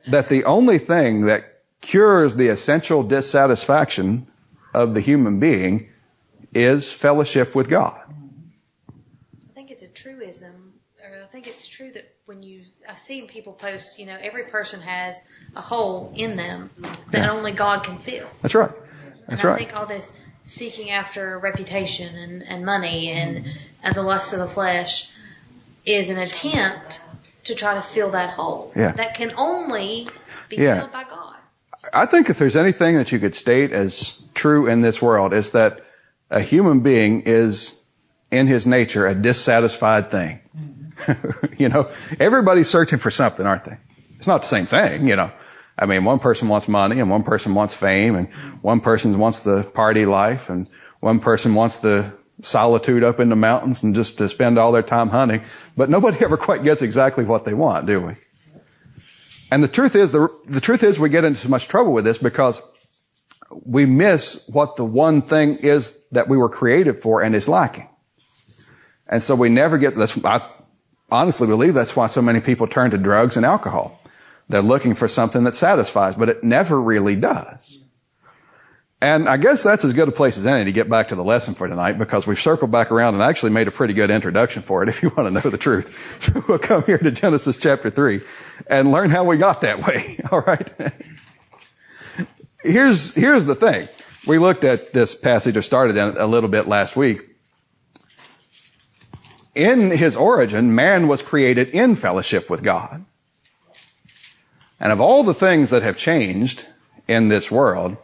[0.07, 4.27] that the only thing that cures the essential dissatisfaction
[4.73, 5.89] of the human being
[6.53, 7.99] is fellowship with God.
[9.49, 13.27] I think it's a truism, or I think it's true that when you, I've seen
[13.27, 15.19] people post, you know, every person has
[15.55, 16.69] a hole in them
[17.11, 18.27] that only God can fill.
[18.41, 18.71] That's right.
[19.27, 19.57] That's and I right.
[19.59, 23.45] think all this seeking after reputation and, and money and,
[23.83, 25.09] and the lust of the flesh
[25.85, 27.01] is an attempt
[27.47, 28.71] to try to fill that hole.
[28.75, 28.91] Yeah.
[28.91, 30.07] That can only
[30.49, 30.79] be Yeah.
[30.79, 31.35] filled by God.
[31.93, 35.51] I think if there's anything that you could state as true in this world is
[35.51, 35.79] that
[36.29, 37.77] a human being is
[38.31, 40.39] in his nature a dissatisfied thing.
[41.57, 43.77] you know, everybody's searching for something, aren't they?
[44.17, 45.31] It's not the same thing, you know.
[45.79, 48.27] I mean, one person wants money and one person wants fame and
[48.61, 50.67] one person wants the party life and
[50.99, 54.83] one person wants the solitude up in the mountains and just to spend all their
[54.83, 55.41] time hunting.
[55.75, 58.13] But nobody ever quite gets exactly what they want, do we?
[59.49, 62.03] And the truth is, the, the truth is we get into so much trouble with
[62.03, 62.61] this because
[63.65, 67.87] we miss what the one thing is that we were created for and is lacking.
[69.07, 70.47] And so we never get, that's, I
[71.09, 74.01] honestly believe that's why so many people turn to drugs and alcohol.
[74.49, 77.79] They're looking for something that satisfies, but it never really does.
[78.99, 81.23] And I guess that's as good a place as any to get back to the
[81.23, 84.63] lesson for tonight because we've circled back around and actually made a pretty good introduction
[84.63, 86.15] for it if you want to know the truth.
[86.27, 88.21] So we'll come here to Genesis chapter 3
[88.67, 90.19] and learn how we got that way.
[90.31, 90.71] All right.
[92.63, 93.87] Here's, here's the thing.
[94.25, 97.21] We looked at this passage or started in a little bit last week.
[99.53, 103.05] In his origin, man was created in fellowship with God.
[104.79, 106.65] And of all the things that have changed
[107.07, 107.97] in this world,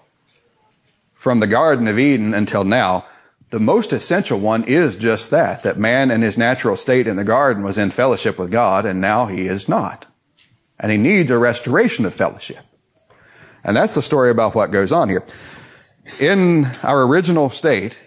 [1.23, 3.05] from the Garden of Eden until now,
[3.49, 7.23] the most essential one is just that, that man in his natural state in the
[7.23, 10.05] garden was in fellowship with God and now he is not.
[10.77, 12.59] And he needs a restoration of fellowship.
[13.63, 15.23] And that's the story about what goes on here.
[16.19, 17.97] In our original state,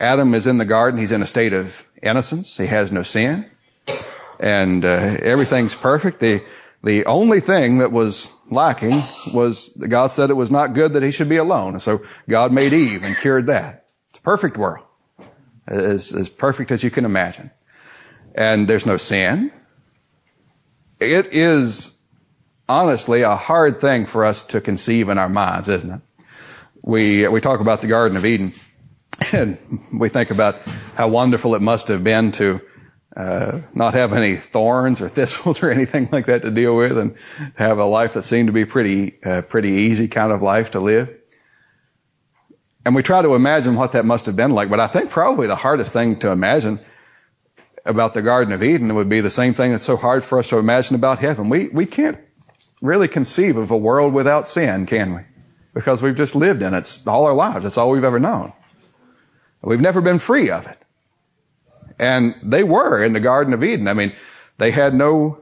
[0.00, 0.98] Adam is in the garden.
[0.98, 2.56] He's in a state of innocence.
[2.56, 3.44] He has no sin.
[4.40, 6.20] And uh, everything's perfect.
[6.20, 6.42] The,
[6.82, 11.02] the only thing that was lacking was that God said it was not good that
[11.02, 11.74] he should be alone.
[11.74, 13.86] And so God made Eve and cured that.
[14.10, 14.84] It's a perfect world.
[15.66, 17.50] As, as perfect as you can imagine.
[18.34, 19.50] And there's no sin.
[21.00, 21.94] It is
[22.68, 26.00] honestly a hard thing for us to conceive in our minds, isn't it?
[26.82, 28.54] We, we talk about the Garden of Eden
[29.32, 29.58] and
[29.92, 30.56] we think about
[30.94, 32.60] how wonderful it must have been to
[33.16, 37.16] uh, not have any thorns or thistles or anything like that to deal with, and
[37.54, 40.80] have a life that seemed to be pretty uh, pretty easy kind of life to
[40.80, 41.12] live.
[42.84, 45.48] And we try to imagine what that must have been like, but I think probably
[45.48, 46.78] the hardest thing to imagine
[47.84, 50.48] about the Garden of Eden would be the same thing that's so hard for us
[50.50, 51.48] to imagine about heaven.
[51.48, 52.18] We we can't
[52.82, 55.22] really conceive of a world without sin, can we?
[55.72, 57.62] Because we've just lived in it all our lives.
[57.62, 58.52] That's all we've ever known.
[59.62, 60.78] We've never been free of it.
[61.98, 63.88] And they were in the Garden of Eden.
[63.88, 64.12] I mean,
[64.58, 65.38] they had no,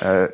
[0.00, 0.28] uh,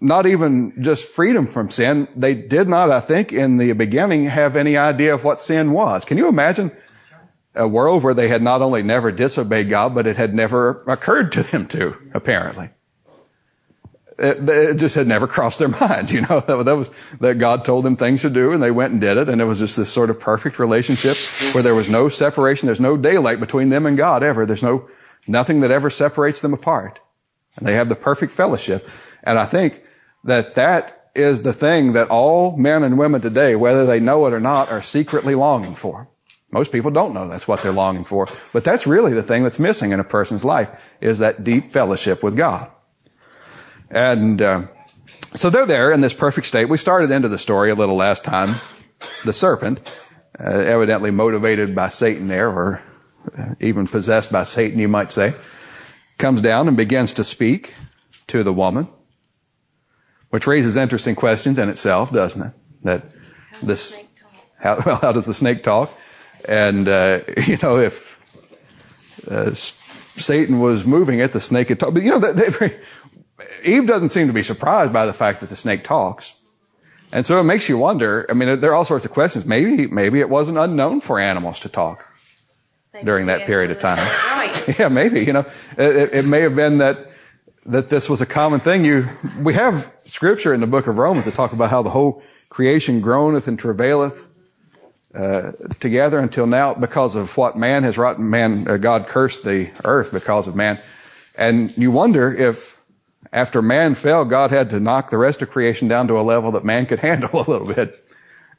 [0.00, 2.08] not even just freedom from sin.
[2.14, 6.04] They did not, I think, in the beginning have any idea of what sin was.
[6.04, 6.72] Can you imagine
[7.54, 11.32] a world where they had not only never disobeyed God, but it had never occurred
[11.32, 12.70] to them to, apparently?
[14.18, 17.64] It, it just had never crossed their minds, you know, that, that was, that God
[17.64, 19.76] told them things to do and they went and did it and it was just
[19.76, 21.16] this sort of perfect relationship
[21.54, 24.88] where there was no separation, there's no daylight between them and God ever, there's no,
[25.26, 26.98] nothing that ever separates them apart.
[27.56, 28.88] And they have the perfect fellowship.
[29.22, 29.82] And I think
[30.24, 34.32] that that is the thing that all men and women today, whether they know it
[34.32, 36.08] or not, are secretly longing for.
[36.50, 39.58] Most people don't know that's what they're longing for, but that's really the thing that's
[39.58, 42.70] missing in a person's life is that deep fellowship with God.
[43.90, 44.62] And uh,
[45.34, 46.66] so they're there in this perfect state.
[46.66, 48.56] We started into the story a little last time.
[49.24, 49.80] The serpent,
[50.38, 52.82] uh, evidently motivated by Satan there, or
[53.36, 55.34] uh, even possessed by Satan, you might say,
[56.18, 57.74] comes down and begins to speak
[58.26, 58.88] to the woman,
[60.30, 62.52] which raises interesting questions in itself, doesn't it?
[62.82, 63.02] That
[63.52, 64.46] How's this, the snake talk?
[64.58, 65.96] how, well, how does the snake talk?
[66.46, 68.20] And, uh, you know, if
[69.30, 71.94] uh, Satan was moving it, the snake could talk.
[71.94, 72.76] But, you know, that, they,
[73.64, 76.32] Eve doesn't seem to be surprised by the fact that the snake talks.
[77.12, 79.46] And so it makes you wonder, I mean, there are all sorts of questions.
[79.46, 82.06] Maybe, maybe it wasn't unknown for animals to talk
[83.04, 83.98] during that period of time.
[83.98, 84.38] Right.
[84.78, 85.46] Yeah, maybe, you know,
[85.78, 87.10] it, it may have been that,
[87.64, 88.84] that this was a common thing.
[88.84, 89.08] You,
[89.40, 93.00] we have scripture in the book of Romans that talk about how the whole creation
[93.00, 94.26] groaneth and travaileth,
[95.14, 98.20] uh, together until now because of what man has wrought.
[98.20, 100.80] Man, uh, God cursed the earth because of man.
[101.34, 102.77] And you wonder if
[103.32, 106.52] after man fell, God had to knock the rest of creation down to a level
[106.52, 108.04] that man could handle a little bit.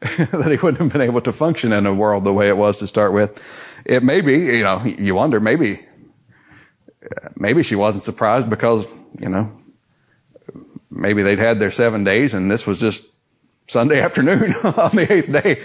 [0.18, 2.78] that he wouldn't have been able to function in a world the way it was
[2.78, 3.44] to start with.
[3.86, 5.86] It may be, you know, you wonder, maybe,
[7.36, 8.88] maybe she wasn't surprised because,
[9.20, 9.52] you know,
[10.90, 13.06] maybe they'd had their seven days and this was just
[13.68, 15.62] Sunday afternoon on the eighth day.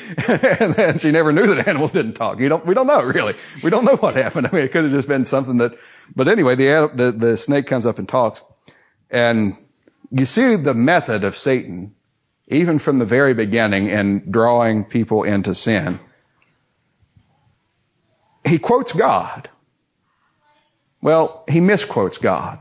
[0.58, 2.40] and then she never knew that animals didn't talk.
[2.40, 3.36] You don't, we don't know really.
[3.62, 4.48] We don't know what happened.
[4.48, 5.78] I mean, it could have just been something that,
[6.16, 8.42] but anyway, the, the, the snake comes up and talks
[9.14, 9.56] and
[10.10, 11.94] you see the method of Satan
[12.48, 16.00] even from the very beginning in drawing people into sin.
[18.44, 19.48] He quotes God.
[21.00, 22.58] Well, he misquotes God.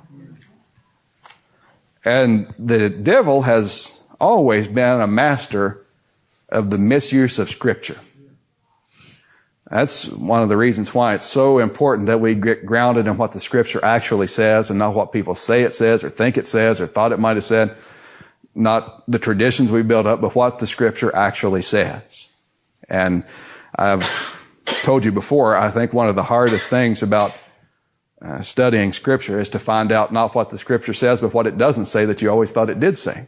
[2.05, 5.85] And the devil has always been a master
[6.49, 7.99] of the misuse of scripture.
[9.73, 13.31] That's one of the reasons why it's so important that we get grounded in what
[13.31, 16.79] the scripture actually says and not what people say it says or think it says
[16.79, 17.75] or thought it might have said
[18.53, 22.29] not the traditions we build up, but what the scripture actually says.
[22.87, 23.25] And
[23.73, 24.07] I've
[24.83, 27.33] told you before, I think one of the hardest things about
[28.21, 31.57] uh, studying scripture is to find out not what the scripture says, but what it
[31.57, 33.25] doesn't say that you always thought it did say.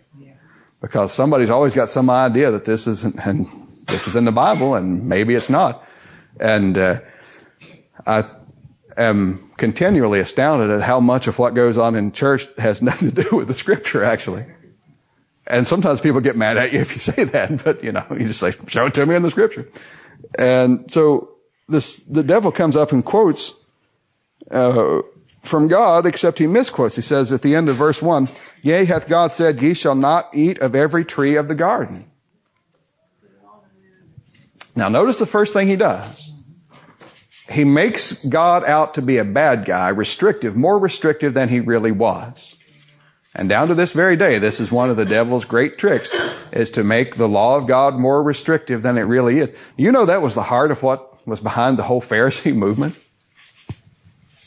[0.79, 3.47] Because somebody's always got some idea that this isn't, and
[3.87, 5.83] this is in the Bible and maybe it's not.
[6.39, 6.99] And, uh,
[8.05, 8.25] I
[8.97, 13.23] am continually astounded at how much of what goes on in church has nothing to
[13.23, 14.45] do with the scripture actually.
[15.47, 18.27] And sometimes people get mad at you if you say that, but you know, you
[18.27, 19.69] just say, show it to me in the scripture.
[20.37, 21.35] And so
[21.67, 23.53] this, the devil comes up and quotes,
[24.51, 25.01] uh,
[25.41, 26.95] from God, except he misquotes.
[26.95, 28.29] He says at the end of verse one,
[28.61, 32.09] yea, hath God said, ye shall not eat of every tree of the garden.
[34.75, 36.31] Now notice the first thing he does.
[37.49, 41.91] He makes God out to be a bad guy, restrictive, more restrictive than he really
[41.91, 42.55] was.
[43.35, 46.11] And down to this very day, this is one of the devil's great tricks,
[46.51, 49.53] is to make the law of God more restrictive than it really is.
[49.75, 52.95] You know that was the heart of what was behind the whole Pharisee movement?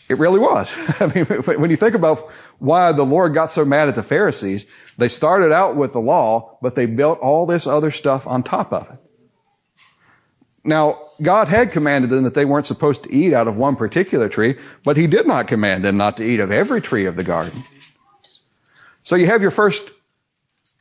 [0.08, 0.74] It really was.
[1.00, 4.66] I mean, when you think about why the Lord got so mad at the Pharisees,
[4.96, 8.72] they started out with the law, but they built all this other stuff on top
[8.72, 9.07] of it.
[10.68, 14.28] Now, God had commanded them that they weren't supposed to eat out of one particular
[14.28, 17.24] tree, but He did not command them not to eat of every tree of the
[17.24, 17.64] garden.
[19.02, 19.90] So you have your first,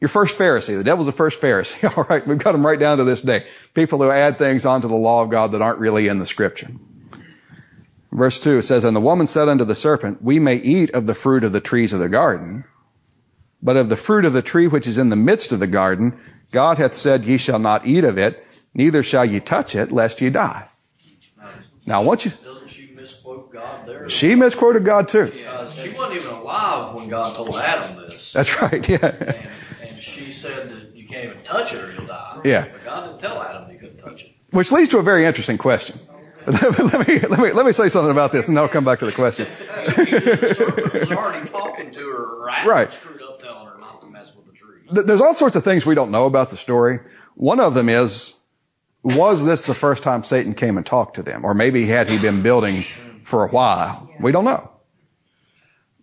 [0.01, 0.77] your first Pharisee.
[0.77, 1.89] The devil's the first Pharisee.
[1.97, 2.27] All right.
[2.27, 3.47] We've got them right down to this day.
[3.73, 6.69] People who add things onto the law of God that aren't really in the scripture.
[8.11, 11.15] Verse two, says, And the woman said unto the serpent, We may eat of the
[11.15, 12.65] fruit of the trees of the garden,
[13.63, 16.19] but of the fruit of the tree which is in the midst of the garden,
[16.51, 18.43] God hath said, Ye shall not eat of it,
[18.77, 20.69] neither shall ye touch it, lest ye die.
[21.85, 24.07] Now, once you, Doesn't she misquote God there?
[24.09, 25.31] she misquoted God too.
[25.49, 28.31] Uh, she wasn't even alive when God told Adam this.
[28.33, 28.87] That's right.
[28.87, 28.97] Yeah.
[29.05, 29.49] And,
[29.81, 32.41] and she said that you can't even touch it or you'll die.
[32.43, 32.67] Yeah.
[32.71, 34.31] But God didn't tell Adam he couldn't touch it.
[34.51, 35.99] Which leads to a very interesting question.
[36.47, 38.99] let me, let me, let me say something about this and then I'll come back
[38.99, 39.47] to the question.
[39.97, 42.91] was already talking to her, or Right.
[42.91, 44.81] screwed up telling her not to mess with the tree.
[44.89, 46.99] There's all sorts of things we don't know about the story.
[47.35, 48.35] One of them is,
[49.15, 51.45] was this the first time Satan came and talked to them?
[51.45, 52.85] Or maybe had he been building
[53.23, 54.09] for a while?
[54.19, 54.69] We don't know.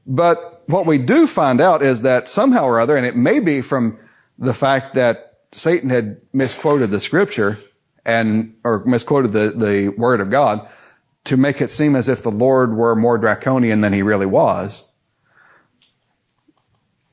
[0.07, 3.61] But what we do find out is that somehow or other, and it may be
[3.61, 3.99] from
[4.39, 7.59] the fact that Satan had misquoted the scripture
[8.05, 10.67] and, or misquoted the, the word of God
[11.25, 14.85] to make it seem as if the Lord were more draconian than he really was.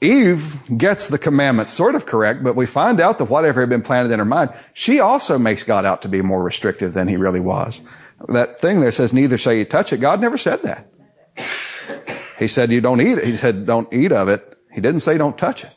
[0.01, 3.83] Eve gets the commandments sort of correct, but we find out that whatever had been
[3.83, 7.17] planted in her mind, she also makes God out to be more restrictive than he
[7.17, 7.81] really was.
[8.27, 9.97] That thing there says, neither shall you touch it.
[9.97, 10.91] God never said that.
[12.39, 13.25] He said, you don't eat it.
[13.25, 14.57] He said, don't eat of it.
[14.73, 15.71] He didn't say don't touch it.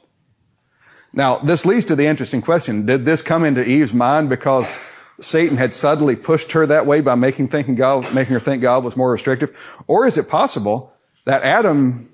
[1.13, 2.87] Now, this leads to the interesting question.
[2.87, 4.73] Did this come into Eve's mind because
[5.21, 8.85] Satan had suddenly pushed her that way by making thinking God, making her think God
[8.85, 9.57] was more restrictive?
[9.87, 10.93] Or is it possible
[11.25, 12.11] that Adam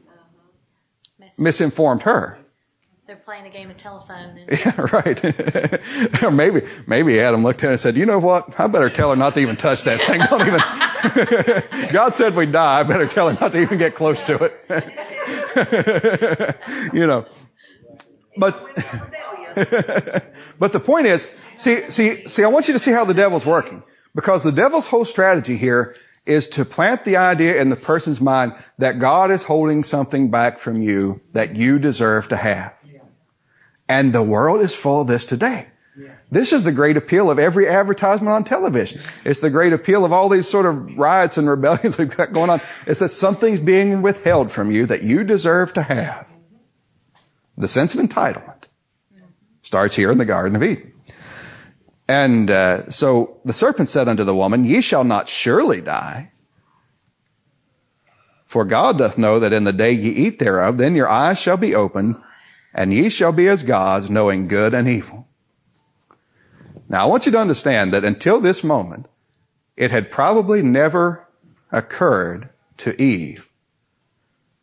[1.40, 2.38] misinformed her?
[3.06, 4.38] They're playing a game of telephone.
[4.38, 6.22] And Yeah, right.
[6.22, 8.58] or maybe, maybe Adam looked at it and said, you know what?
[8.60, 10.20] I better tell her not to even touch that thing.
[10.30, 10.60] Don't even.
[11.92, 12.78] God said we'd die.
[12.80, 14.54] I better tell her not to even get close to it.
[16.94, 17.26] you know.
[18.36, 19.10] But, When they're
[19.56, 20.22] rebellious.
[20.60, 23.44] but the point is, see, see, see, I want you to see how the devil's
[23.44, 23.82] working.
[24.14, 25.96] Because the devil's whole strategy here
[26.30, 30.58] is to plant the idea in the person's mind that God is holding something back
[30.58, 32.72] from you that you deserve to have.
[33.88, 35.66] And the world is full of this today.
[36.30, 39.00] This is the great appeal of every advertisement on television.
[39.24, 42.50] It's the great appeal of all these sort of riots and rebellions we've got going
[42.50, 42.60] on.
[42.86, 46.26] Is that something's being withheld from you that you deserve to have.
[47.58, 48.64] The sense of entitlement
[49.62, 50.92] starts here in the Garden of Eden.
[52.10, 56.32] And uh, so the serpent said unto the woman, Ye shall not surely die.
[58.46, 61.56] For God doth know that in the day ye eat thereof, then your eyes shall
[61.56, 62.20] be opened,
[62.74, 65.28] and ye shall be as gods, knowing good and evil.
[66.88, 69.06] Now I want you to understand that until this moment,
[69.76, 71.28] it had probably never
[71.70, 72.48] occurred
[72.78, 73.48] to Eve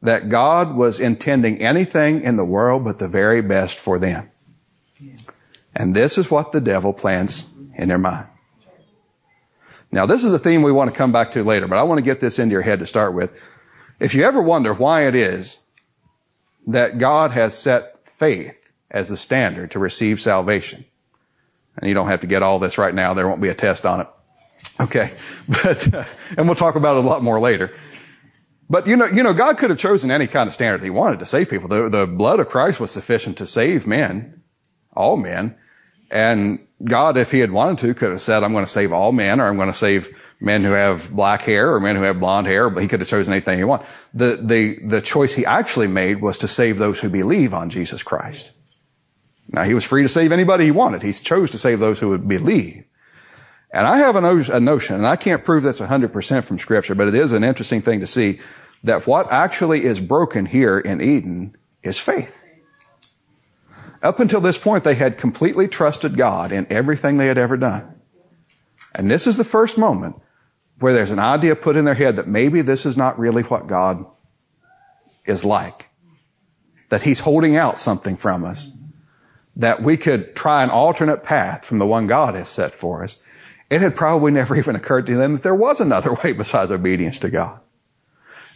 [0.01, 4.31] that God was intending anything in the world but the very best for them.
[5.77, 8.27] And this is what the devil plants in their mind.
[9.91, 11.99] Now, this is a theme we want to come back to later, but I want
[11.99, 13.31] to get this into your head to start with.
[13.99, 15.59] If you ever wonder why it is
[16.65, 18.57] that God has set faith
[18.89, 20.83] as the standard to receive salvation,
[21.77, 23.85] and you don't have to get all this right now, there won't be a test
[23.85, 24.07] on it.
[24.79, 25.13] Okay.
[25.47, 26.05] But, uh,
[26.35, 27.73] and we'll talk about it a lot more later.
[28.69, 31.19] But you know, you know, God could have chosen any kind of standard he wanted
[31.19, 31.69] to save people.
[31.69, 34.41] The, the blood of Christ was sufficient to save men,
[34.91, 35.55] all men.
[36.09, 39.11] And God, if he had wanted to, could have said, I'm going to save all
[39.11, 42.19] men, or I'm going to save men who have black hair, or men who have
[42.19, 43.87] blonde hair, but he could have chosen anything he wanted.
[44.13, 48.03] The, the, the choice he actually made was to save those who believe on Jesus
[48.03, 48.51] Christ.
[49.49, 51.01] Now, he was free to save anybody he wanted.
[51.01, 52.83] He chose to save those who would believe.
[53.71, 56.95] And I have a, no- a notion, and I can't prove this 100% from scripture,
[56.95, 58.39] but it is an interesting thing to see
[58.83, 62.36] that what actually is broken here in Eden is faith.
[64.01, 67.95] Up until this point, they had completely trusted God in everything they had ever done.
[68.93, 70.15] And this is the first moment
[70.79, 73.67] where there's an idea put in their head that maybe this is not really what
[73.67, 74.05] God
[75.25, 75.89] is like.
[76.89, 78.71] That He's holding out something from us.
[79.55, 83.19] That we could try an alternate path from the one God has set for us.
[83.69, 87.19] It had probably never even occurred to them that there was another way besides obedience
[87.19, 87.59] to God.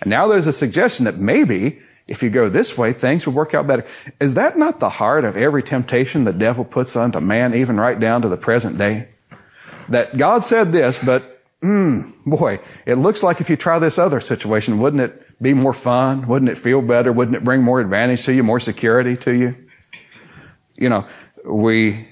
[0.01, 3.53] And now there's a suggestion that maybe if you go this way, things will work
[3.53, 3.85] out better.
[4.19, 7.99] Is that not the heart of every temptation the devil puts onto man, even right
[7.99, 9.07] down to the present day?
[9.89, 14.19] That God said this, but, mm, boy, it looks like if you try this other
[14.19, 16.27] situation, wouldn't it be more fun?
[16.27, 17.11] Wouldn't it feel better?
[17.11, 19.55] Wouldn't it bring more advantage to you, more security to you?
[20.75, 21.07] You know,
[21.45, 22.07] we,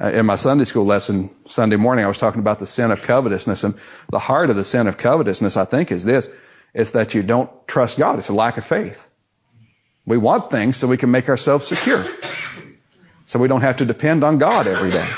[0.00, 3.02] uh, in my Sunday school lesson Sunday morning, I was talking about the sin of
[3.02, 3.74] covetousness and
[4.10, 6.28] the heart of the sin of covetousness, I think, is this.
[6.72, 8.18] It's that you don't trust God.
[8.18, 9.06] It's a lack of faith.
[10.10, 12.04] We want things so we can make ourselves secure.
[13.26, 15.08] So we don't have to depend on God every day.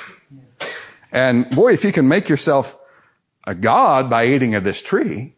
[1.10, 2.76] And boy, if you can make yourself
[3.46, 5.34] a God by eating of this tree,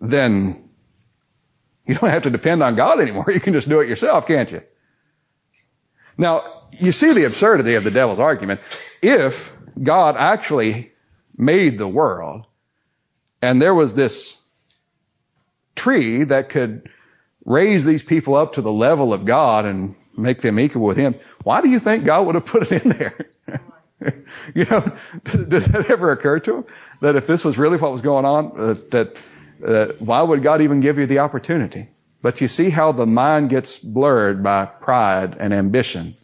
[0.00, 0.70] then
[1.86, 3.26] you don't have to depend on God anymore.
[3.34, 4.62] You can just do it yourself, can't you?
[6.16, 8.62] Now, you see the absurdity of the devil's argument.
[9.02, 10.90] If God actually
[11.36, 12.46] made the world
[13.42, 14.38] and there was this
[15.74, 16.88] tree that could
[17.46, 21.14] raise these people up to the level of God and make them equal with Him,
[21.44, 23.16] why do you think God would have put it in there?
[24.54, 24.92] you know,
[25.48, 26.64] does that ever occur to him?
[27.00, 29.16] That if this was really what was going on, uh, that,
[29.64, 31.88] uh, why would God even give you the opportunity?
[32.20, 36.16] But you see how the mind gets blurred by pride and ambition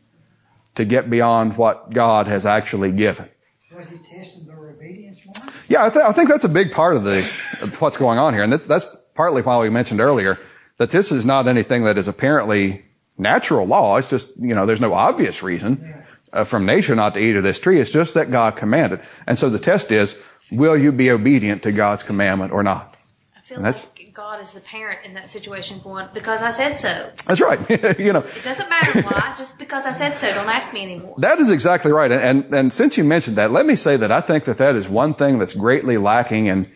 [0.74, 3.28] to get beyond what God has actually given.
[3.74, 5.34] Was he testing their obedience more?
[5.68, 7.18] Yeah, I, th- I think that's a big part of the
[7.62, 10.38] of what's going on here, and that's, that's partly why we mentioned earlier
[10.78, 12.84] that this is not anything that is apparently
[13.18, 13.96] natural law.
[13.98, 15.94] It's just you know there's no obvious reason
[16.32, 17.80] uh, from nature not to eat of this tree.
[17.80, 20.18] It's just that God commanded, and so the test is:
[20.50, 22.96] Will you be obedient to God's commandment or not?
[23.36, 26.50] I feel And that's- like God is the parent in that situation going, because I
[26.50, 27.10] said so.
[27.26, 27.58] That's right.
[27.98, 30.30] you know, It doesn't matter why, just because I said so.
[30.34, 31.14] Don't ask me anymore.
[31.16, 32.12] That is exactly right.
[32.12, 34.76] And, and, and since you mentioned that, let me say that I think that that
[34.76, 36.70] is one thing that's greatly lacking in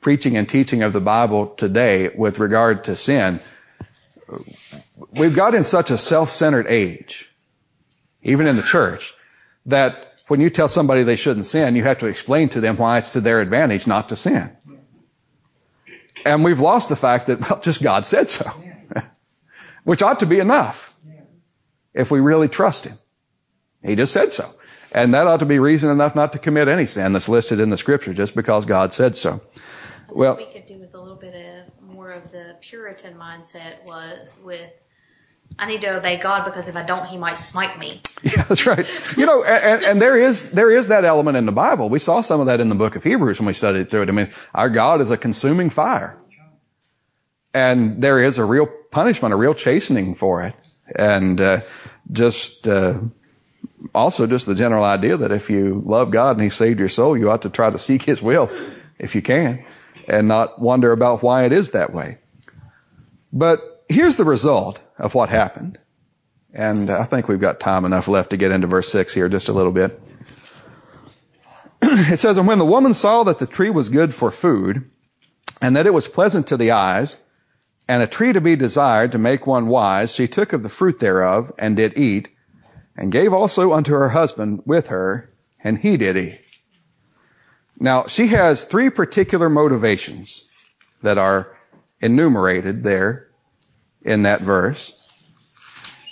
[0.00, 3.40] preaching and teaching of the Bible today with regard to sin.
[5.10, 7.30] We've got in such a self-centered age,
[8.22, 9.14] even in the church,
[9.66, 12.98] that when you tell somebody they shouldn't sin, you have to explain to them why
[12.98, 14.56] it's to their advantage not to sin.
[16.24, 18.50] And we've lost the fact that, well, just God said so.
[19.84, 20.96] Which ought to be enough.
[21.92, 22.98] if we really trust Him.
[23.82, 24.54] He just said so.
[24.92, 27.70] And that ought to be reason enough not to commit any sin that's listed in
[27.70, 29.40] the scripture just because God said so.
[30.12, 34.18] Well, we could do with a little bit of more of the Puritan mindset was
[34.42, 34.70] with
[35.58, 38.02] I need to obey God because if I don't, He might smite me.
[38.22, 38.86] Yeah, that's right.
[39.16, 41.88] You know, and, and there is there is that element in the Bible.
[41.88, 44.08] We saw some of that in the book of Hebrews when we studied through it.
[44.10, 46.18] I mean, our God is a consuming fire,
[47.54, 50.54] and there is a real punishment, a real chastening for it,
[50.94, 51.60] and uh,
[52.12, 52.98] just uh,
[53.94, 57.16] also just the general idea that if you love God and He saved your soul,
[57.16, 58.50] you ought to try to seek His will
[58.98, 59.64] if you can,
[60.10, 62.18] and not wonder about why it is that way.
[63.32, 65.78] But here's the result of what happened.
[66.52, 69.48] And I think we've got time enough left to get into verse 6 here just
[69.48, 70.00] a little bit.
[71.82, 74.90] it says, And when the woman saw that the tree was good for food,
[75.62, 77.18] and that it was pleasant to the eyes,
[77.88, 80.98] and a tree to be desired to make one wise, she took of the fruit
[80.98, 82.30] thereof, and did eat,
[82.96, 85.32] and gave also unto her husband with her,
[85.62, 86.40] and he did eat.
[87.82, 90.44] Now, she has three particular motivations
[91.02, 91.56] that are
[92.02, 93.30] enumerated there
[94.02, 95.08] in that verse.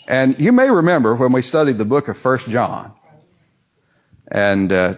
[0.09, 2.95] And you may remember when we studied the book of First John,
[4.31, 4.97] and uh,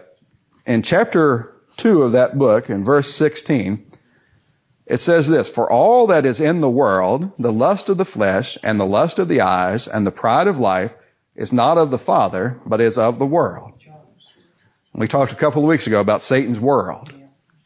[0.65, 3.91] in chapter two of that book, in verse sixteen,
[4.87, 8.57] it says this: "For all that is in the world, the lust of the flesh,
[8.63, 10.95] and the lust of the eyes, and the pride of life,
[11.35, 13.70] is not of the Father, but is of the world."
[14.95, 17.13] We talked a couple of weeks ago about Satan's world,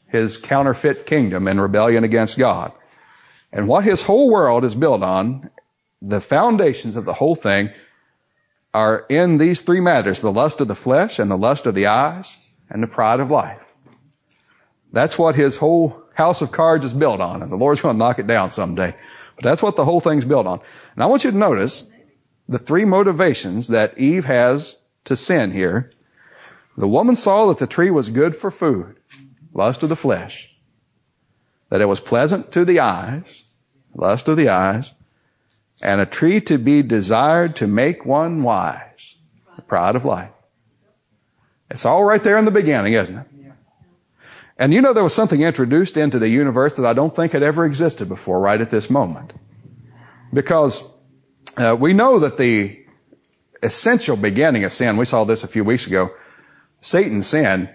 [0.06, 2.72] his counterfeit kingdom and rebellion against God.
[3.52, 5.50] And what his whole world is built on
[6.02, 7.70] the foundations of the whole thing
[8.74, 11.86] are in these three matters, the lust of the flesh and the lust of the
[11.86, 13.60] eyes and the pride of life.
[14.92, 17.98] That's what his whole house of cards is built on, and the Lord's going to
[17.98, 18.94] knock it down someday.
[19.36, 20.60] But that's what the whole thing's built on.
[20.94, 21.88] And I want you to notice
[22.48, 25.90] the three motivations that Eve has to sin here.
[26.76, 28.96] The woman saw that the tree was good for food,
[29.52, 30.54] lust of the flesh,
[31.70, 33.44] that it was pleasant to the eyes,
[33.94, 34.92] lust of the eyes,
[35.82, 39.16] and a tree to be desired to make one wise,
[39.56, 40.30] the pride of life.
[41.70, 43.26] It's all right there in the beginning, isn't it?
[44.56, 47.42] And you know there was something introduced into the universe that I don't think had
[47.42, 49.32] ever existed before right at this moment.
[50.32, 50.84] Because
[51.56, 52.80] uh, we know that the
[53.62, 56.10] essential beginning of sin, we saw this a few weeks ago,
[56.84, 57.70] Satan's sin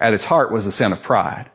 [0.00, 1.50] at its heart was the sin of pride.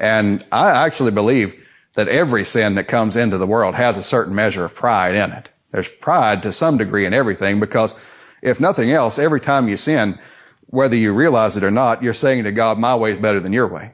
[0.00, 1.54] And I actually believe
[1.94, 5.30] that every sin that comes into the world has a certain measure of pride in
[5.30, 5.48] it.
[5.70, 7.94] There's pride to some degree in everything because
[8.42, 10.18] if nothing else, every time you sin,
[10.66, 13.52] whether you realize it or not, you're saying to God, my way is better than
[13.52, 13.92] your way.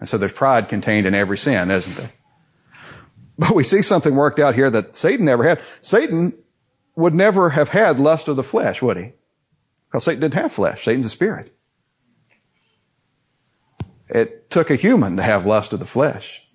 [0.00, 2.10] And so there's pride contained in every sin, isn't there?
[3.38, 5.62] But we see something worked out here that Satan never had.
[5.82, 6.34] Satan
[6.96, 9.12] would never have had lust of the flesh, would he?
[9.90, 10.84] Because Satan didn't have flesh.
[10.84, 11.54] Satan's a spirit.
[14.08, 16.46] It took a human to have lust of the flesh.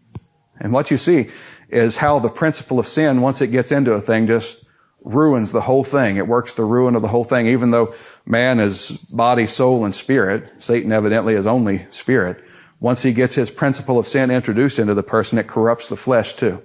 [0.60, 1.30] And what you see
[1.70, 4.66] is how the principle of sin, once it gets into a thing, just
[5.02, 6.18] ruins the whole thing.
[6.18, 7.94] It works the ruin of the whole thing, even though
[8.26, 10.52] man is body, soul, and spirit.
[10.60, 12.44] Satan evidently is only spirit.
[12.80, 16.36] Once he gets his principle of sin introduced into the person, it corrupts the flesh
[16.36, 16.62] too.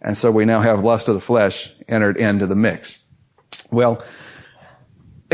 [0.00, 2.98] And so we now have lust of the flesh entered into the mix.
[3.70, 4.04] Well,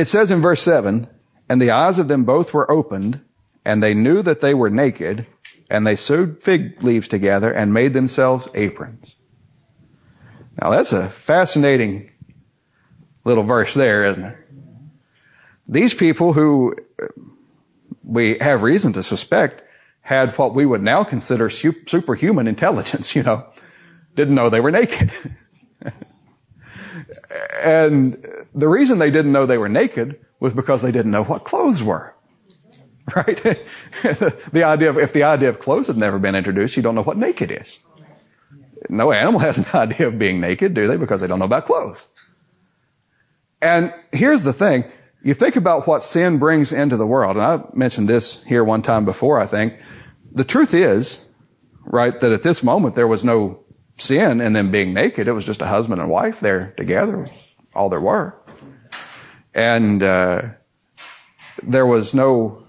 [0.01, 1.07] it says in verse 7,
[1.49, 3.21] and the eyes of them both were opened,
[3.65, 5.27] and they knew that they were naked,
[5.69, 9.17] and they sewed fig leaves together and made themselves aprons.
[10.61, 12.11] Now that's a fascinating
[13.25, 14.37] little verse there, isn't it?
[15.69, 17.07] These people who uh,
[18.03, 19.63] we have reason to suspect
[20.01, 23.47] had what we would now consider superhuman intelligence, you know,
[24.17, 25.13] didn't know they were naked.
[27.61, 31.45] and the reason they didn't know they were naked was because they didn't know what
[31.45, 32.15] clothes were.
[33.17, 33.43] right?
[34.53, 37.03] the idea of, if the idea of clothes had never been introduced, you don't know
[37.03, 37.79] what naked is.
[38.89, 40.97] No animal has an idea of being naked, do they?
[40.97, 42.09] Because they don't know about clothes.
[43.61, 44.85] And here's the thing.
[45.23, 48.81] You think about what sin brings into the world, and I mentioned this here one
[48.81, 49.75] time before, I think.
[50.33, 51.21] The truth is,
[51.85, 53.63] right, that at this moment there was no
[54.01, 55.29] sin and then being naked.
[55.29, 57.31] It was just a husband and wife there together,
[57.75, 58.35] all there were.
[59.55, 60.43] And, uh,
[61.63, 62.63] there was no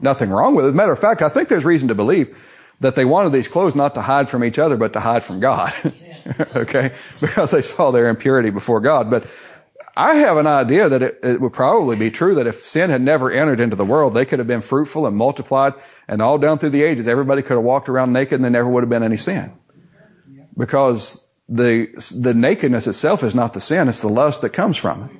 [0.00, 0.68] nothing wrong with it.
[0.68, 2.36] As a matter of fact, I think there's reason to believe
[2.80, 5.40] that they wanted these clothes not to hide from each other, but to hide from
[5.40, 5.72] God.
[6.56, 6.92] okay?
[7.20, 9.10] Because they saw their impurity before God.
[9.10, 9.26] But
[9.96, 13.02] I have an idea that it, it, would probably be true that if sin had
[13.02, 15.74] never entered into the world, they could have been fruitful and multiplied
[16.06, 18.68] and all down through the ages, everybody could have walked around naked and there never
[18.68, 19.52] would have been any sin.
[20.58, 21.86] Because the,
[22.20, 25.10] the nakedness itself is not the sin, it's the lust that comes from it.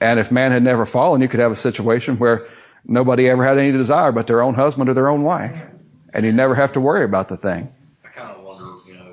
[0.00, 2.46] And if man had never fallen, you could have a situation where
[2.86, 5.66] nobody ever had any desire but their own husband or their own wife.
[6.14, 7.72] And you never have to worry about the thing.
[8.04, 9.12] I kind of wonder, you know,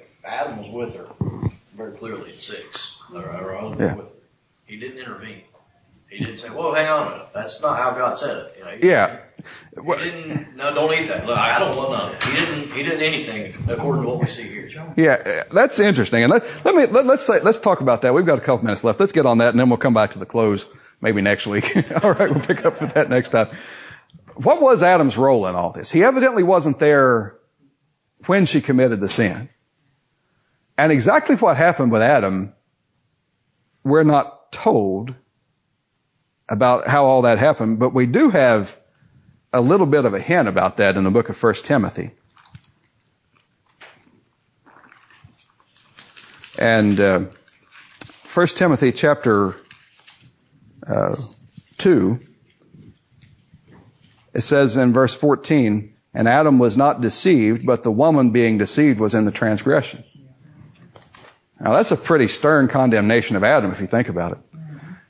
[0.00, 1.06] if Adam was with her
[1.76, 3.20] very clearly at six, her
[3.60, 3.94] husband Yeah.
[3.94, 4.20] was with her.
[4.64, 5.42] He didn't intervene.
[6.08, 7.28] He didn't say, "Whoa, hang on a minute.
[7.34, 9.16] That's not how God said it." You know, Yeah.
[9.74, 10.56] He didn't.
[10.56, 11.26] No, don't eat that.
[11.26, 12.14] Look, I don't want none.
[12.20, 12.72] He didn't.
[12.72, 14.68] He didn't anything according to what we see here.
[14.96, 16.22] Yeah, that's interesting.
[16.22, 18.12] And let, let me, let, let's say, let's talk about that.
[18.12, 19.00] We've got a couple minutes left.
[19.00, 20.66] Let's get on that and then we'll come back to the close
[21.00, 21.74] maybe next week.
[22.04, 22.30] all right.
[22.30, 23.48] We'll pick up with that next time.
[24.34, 25.90] What was Adam's role in all this?
[25.90, 27.38] He evidently wasn't there
[28.26, 29.48] when she committed the sin.
[30.76, 32.54] And exactly what happened with Adam,
[33.84, 35.14] we're not told
[36.48, 38.78] about how all that happened, but we do have
[39.52, 42.12] a little bit of a hint about that in the book of First Timothy.
[46.58, 47.24] And uh,
[48.32, 49.56] 1 Timothy chapter
[50.86, 51.16] uh,
[51.78, 52.20] 2,
[54.34, 59.00] it says in verse 14, and Adam was not deceived, but the woman being deceived
[59.00, 60.04] was in the transgression.
[61.60, 64.38] Now that's a pretty stern condemnation of Adam if you think about it.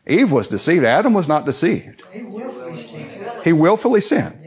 [0.07, 0.84] Eve was deceived.
[0.84, 2.03] Adam was not deceived.
[3.45, 4.38] He willfully sinned.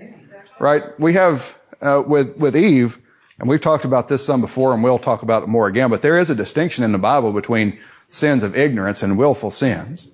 [0.59, 0.97] Right?
[0.99, 2.99] We have, uh, with, with Eve,
[3.39, 6.01] and we've talked about this some before and we'll talk about it more again, but
[6.01, 7.77] there is a distinction in the Bible between
[8.07, 10.09] sins of ignorance and willful sins.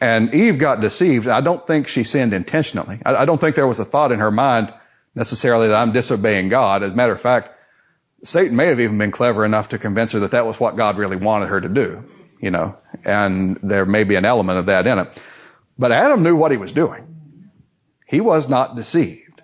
[0.00, 1.26] And Eve got deceived.
[1.26, 3.00] I don't think she sinned intentionally.
[3.04, 4.72] I, I don't think there was a thought in her mind
[5.14, 6.82] necessarily that I'm disobeying God.
[6.82, 7.50] As a matter of fact,
[8.24, 10.98] Satan may have even been clever enough to convince her that that was what God
[10.98, 12.04] really wanted her to do,
[12.40, 15.22] you know, and there may be an element of that in it.
[15.78, 17.04] But Adam knew what he was doing.
[18.08, 19.42] He was not deceived.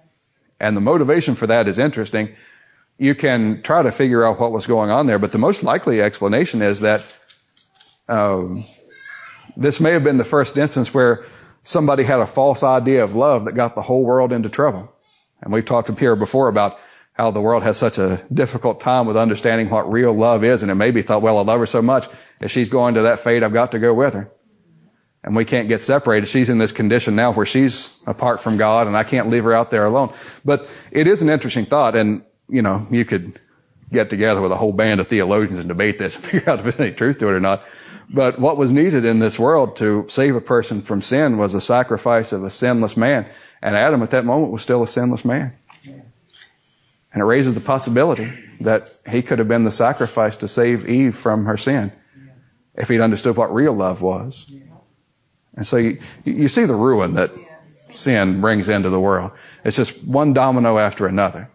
[0.59, 2.35] And the motivation for that is interesting.
[2.97, 6.01] You can try to figure out what was going on there, but the most likely
[6.01, 7.05] explanation is that
[8.09, 8.65] um,
[9.57, 11.25] this may have been the first instance where
[11.63, 14.91] somebody had a false idea of love that got the whole world into trouble.
[15.43, 16.79] And we've talked up here before about
[17.13, 20.63] how the world has such a difficult time with understanding what real love is.
[20.63, 22.09] And it maybe thought, well, I love her so much.
[22.41, 24.31] If she's going to that fate, I've got to go with her.
[25.25, 26.27] And we can't get separated.
[26.27, 29.55] She's in this condition now where she's apart from God and I can't leave her
[29.55, 30.13] out there alone.
[30.45, 31.97] But it is an interesting thought.
[31.97, 33.41] And, you know, you could
[33.91, 36.65] get together with a whole band of theologians and debate this and figure out if
[36.65, 37.65] there's any truth to it or not.
[38.11, 41.61] But what was needed in this world to save a person from sin was a
[41.61, 43.27] sacrifice of a sinless man.
[43.63, 45.57] And Adam at that moment was still a sinless man.
[45.87, 51.17] And it raises the possibility that he could have been the sacrifice to save Eve
[51.17, 51.93] from her sin
[52.75, 54.53] if he'd understood what real love was.
[55.57, 57.31] And so you, you see the ruin that
[57.93, 59.33] sin brings into the world.
[59.65, 61.51] It's just one domino after another.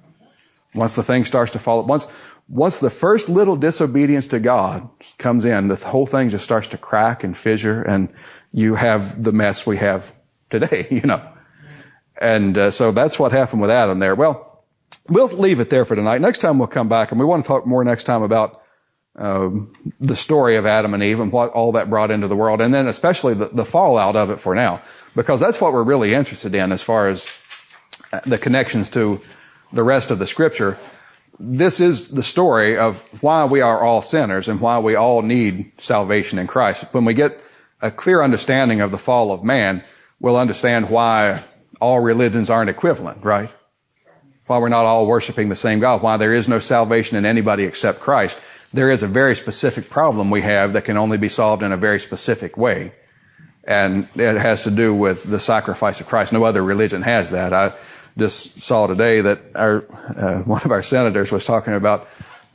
[0.73, 2.07] Once the thing starts to fall, once,
[2.47, 4.87] once the first little disobedience to God
[5.17, 8.09] comes in, the whole thing just starts to crack and fissure and
[8.53, 10.13] you have the mess we have
[10.49, 11.21] today, you know.
[12.21, 14.15] And uh, so that's what happened with Adam there.
[14.15, 14.63] Well,
[15.07, 16.21] we'll leave it there for tonight.
[16.21, 18.61] Next time we'll come back and we want to talk more next time about
[19.19, 22.61] um, the story of Adam and Eve and what all that brought into the world,
[22.61, 24.81] and then especially the, the fallout of it for now,
[25.15, 27.27] because that's what we're really interested in as far as
[28.25, 29.19] the connections to
[29.73, 30.77] the rest of the scripture.
[31.37, 35.71] This is the story of why we are all sinners and why we all need
[35.77, 36.85] salvation in Christ.
[36.91, 37.39] When we get
[37.81, 39.83] a clear understanding of the fall of man,
[40.19, 41.43] we'll understand why
[41.79, 43.49] all religions aren't equivalent, right?
[44.47, 47.63] Why we're not all worshiping the same God, why there is no salvation in anybody
[47.63, 48.39] except Christ.
[48.71, 51.77] There is a very specific problem we have that can only be solved in a
[51.77, 52.93] very specific way.
[53.63, 56.33] And it has to do with the sacrifice of Christ.
[56.33, 57.51] No other religion has that.
[57.53, 57.73] I
[58.17, 62.07] just saw today that our, uh, one of our senators was talking about,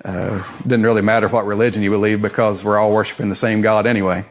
[0.05, 3.87] uh, didn't really matter what religion you believe because we're all worshiping the same God
[3.87, 4.25] anyway.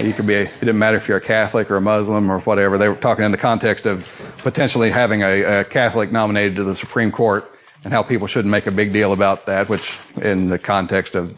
[0.00, 2.40] You could be, a, it didn't matter if you're a Catholic or a Muslim or
[2.40, 2.76] whatever.
[2.78, 6.74] They were talking in the context of potentially having a, a Catholic nominated to the
[6.74, 7.50] Supreme Court
[7.86, 11.36] and how people shouldn't make a big deal about that, which in the context of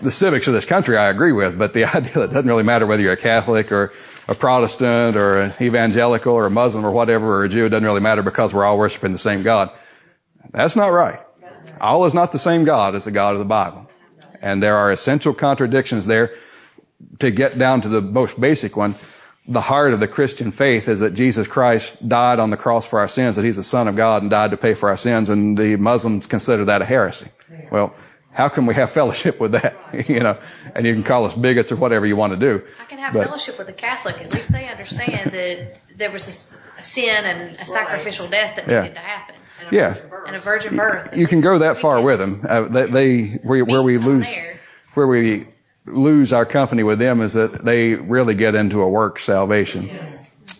[0.00, 2.64] the civics of this country, I agree with, but the idea that it doesn't really
[2.64, 3.92] matter whether you're a Catholic or
[4.26, 7.84] a Protestant or an evangelical or a Muslim or whatever or a Jew, it doesn't
[7.84, 9.70] really matter because we're all worshiping the same God.
[10.50, 11.20] That's not right.
[11.80, 13.88] Allah is not the same God as the God of the Bible.
[14.42, 16.34] And there are essential contradictions there
[17.20, 18.96] to get down to the most basic one.
[19.50, 23.00] The heart of the Christian faith is that Jesus Christ died on the cross for
[23.00, 25.28] our sins, that he's the son of God and died to pay for our sins.
[25.28, 27.26] And the Muslims consider that a heresy.
[27.70, 27.92] Well,
[28.32, 29.76] how can we have fellowship with that?
[30.08, 30.38] you know,
[30.74, 32.62] and you can call us bigots or whatever you want to do.
[32.80, 34.20] I can have But- fellowship with a Catholic.
[34.20, 36.28] At least they understand that there was
[36.78, 38.82] a, sin and a sacrificial death that Yeah.
[38.82, 39.34] needed to happen.
[39.66, 39.96] And a Yeah.
[40.28, 41.14] and a virgin birth.
[41.16, 42.40] you can go that far with them.
[42.48, 44.58] Uh, they, they where, where we lose there.
[44.94, 45.46] where we
[45.86, 49.90] lose our company with them is that they really get into a work salvation.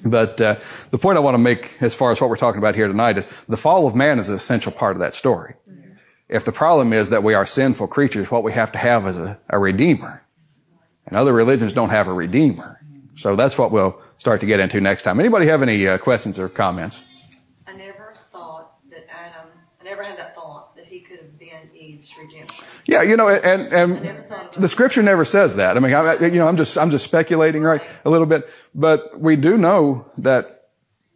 [0.05, 0.59] But uh,
[0.91, 3.19] the point I want to make, as far as what we're talking about here tonight,
[3.19, 5.55] is the fall of man is an essential part of that story.
[6.29, 9.17] If the problem is that we are sinful creatures, what we have to have is
[9.17, 10.23] a, a redeemer,
[11.07, 12.81] and other religions don't have a redeemer.
[13.17, 15.21] So that's what we'll start to get into next time.
[15.21, 17.03] Anybody have any uh, questions or comments?
[17.67, 19.51] I never thought that Adam,
[19.81, 22.65] I never had that thought that he could have been Eve's redemption.
[22.87, 24.25] Yeah, you know, and and
[24.55, 25.77] the scripture never says that.
[25.77, 28.49] I mean, I, you know, I'm just I'm just speculating, right, a little bit.
[28.75, 30.69] But we do know that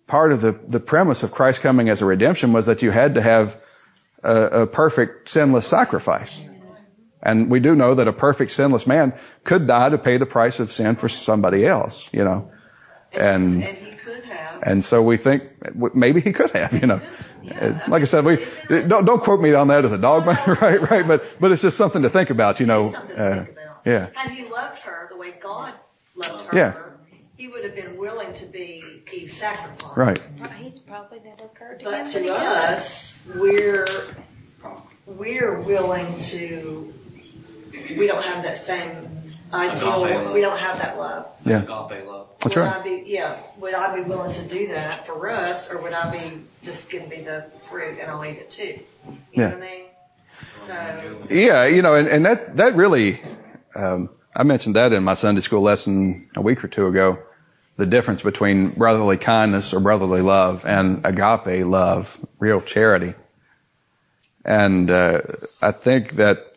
[0.07, 3.15] part of the the premise of Christ coming as a redemption was that you had
[3.15, 3.59] to have
[4.23, 6.43] a, a perfect sinless sacrifice,
[7.23, 10.61] and we do know that a perfect sinless man could die to pay the price
[10.61, 12.11] of sin for somebody else.
[12.13, 12.51] You know,
[13.13, 14.63] and and he could have.
[14.63, 15.45] and so we think
[15.95, 17.01] maybe he could have, you know.
[17.47, 20.91] It's- like I said, we don't don't quote me on that as a dogma, right?
[20.91, 22.95] Right, but but it's just something to think about, you know.
[22.95, 23.81] Uh, about.
[23.85, 25.75] yeah, Had he loved her the way God
[26.17, 26.73] loved her, Yeah.
[27.37, 29.97] he would have been willing to be Eve's sacrifice.
[29.97, 30.21] right.
[30.57, 32.07] He's probably never occurred to But him.
[32.07, 33.87] to he us, we're
[35.07, 36.93] we're willing to.
[37.99, 39.09] We don't have that same
[39.55, 40.05] ideal.
[40.05, 40.33] Agape love.
[40.35, 41.27] We don't have that love.
[41.47, 42.29] Yeah, Agape love.
[42.41, 42.77] that's would right.
[42.77, 46.11] I be, yeah, would I be willing to do that for us, or would I
[46.11, 48.81] be just give me the fruit and I'll eat it too?
[49.07, 49.49] You Yeah.
[49.51, 49.85] know what I mean?
[50.63, 53.21] So Yeah, you know, and, and that that really,
[53.75, 57.19] um, I mentioned that in my Sunday school lesson a week or two ago.
[57.77, 63.15] The difference between brotherly kindness or brotherly love and agape love, real charity.
[64.45, 65.23] And uh,
[65.61, 66.54] I think that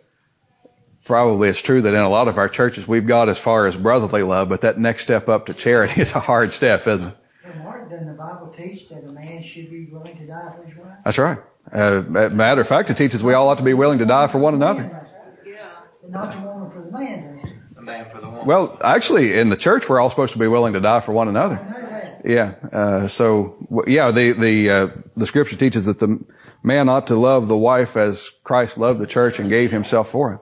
[1.08, 3.76] probably it's true that in a lot of our churches we've got as far as
[3.76, 7.18] brotherly love, but that next step up to charity is a hard step, isn't it?
[7.46, 10.66] Well, Mark, doesn't the Bible teach that a man should be willing to die for
[10.66, 10.98] his wife?
[11.04, 11.40] That's right.
[11.72, 14.38] Uh, matter of fact, it teaches we all ought to be willing to die for
[14.38, 15.08] one another.
[15.46, 15.70] yeah,
[16.08, 17.54] not the woman for the man, does it?
[17.76, 18.46] The man for the woman.
[18.46, 21.28] Well, actually, in the church, we're all supposed to be willing to die for one
[21.28, 21.56] another.
[21.56, 22.22] I know that.
[22.26, 22.56] Yeah.
[22.72, 26.24] Uh, so, yeah, the the uh, the scripture teaches that the
[26.64, 30.34] man ought to love the wife as Christ loved the church and gave himself for
[30.34, 30.40] it.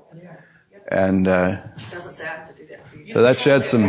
[0.87, 3.13] And uh, doesn't say I have to do that for you.
[3.13, 3.83] so that sheds some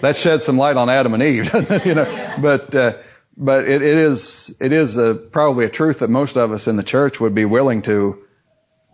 [0.00, 1.52] that sheds some light on Adam and Eve,
[1.84, 2.36] you know.
[2.40, 2.98] But uh,
[3.36, 6.76] but it, it is it is a, probably a truth that most of us in
[6.76, 8.22] the church would be willing to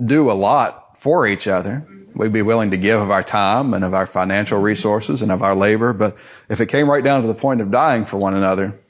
[0.05, 1.86] do a lot for each other.
[2.14, 5.43] We'd be willing to give of our time and of our financial resources and of
[5.43, 5.93] our labor.
[5.93, 6.16] But
[6.49, 8.80] if it came right down to the point of dying for one another,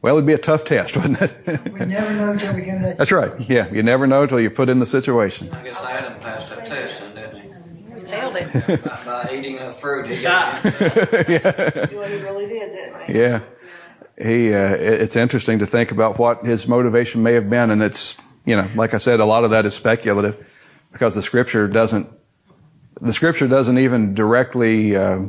[0.00, 1.72] well, it'd be a tough test, wouldn't it?
[1.72, 2.98] We never know until we come to that.
[2.98, 3.32] That's right.
[3.48, 5.50] Yeah, you never know until you put in the situation.
[5.52, 8.00] I guess Adam passed that test, then, didn't he?
[8.00, 8.84] He failed it.
[8.84, 10.92] By, by eating a fruit, he got himself.
[11.92, 13.18] Well, he really did, didn't he?
[13.18, 13.40] Yeah.
[14.18, 17.70] He, uh, it's interesting to think about what his motivation may have been.
[17.70, 20.46] And it's, you know, like I said, a lot of that is speculative
[20.92, 22.08] because the scripture doesn't,
[23.00, 25.22] the scripture doesn't even directly, uh,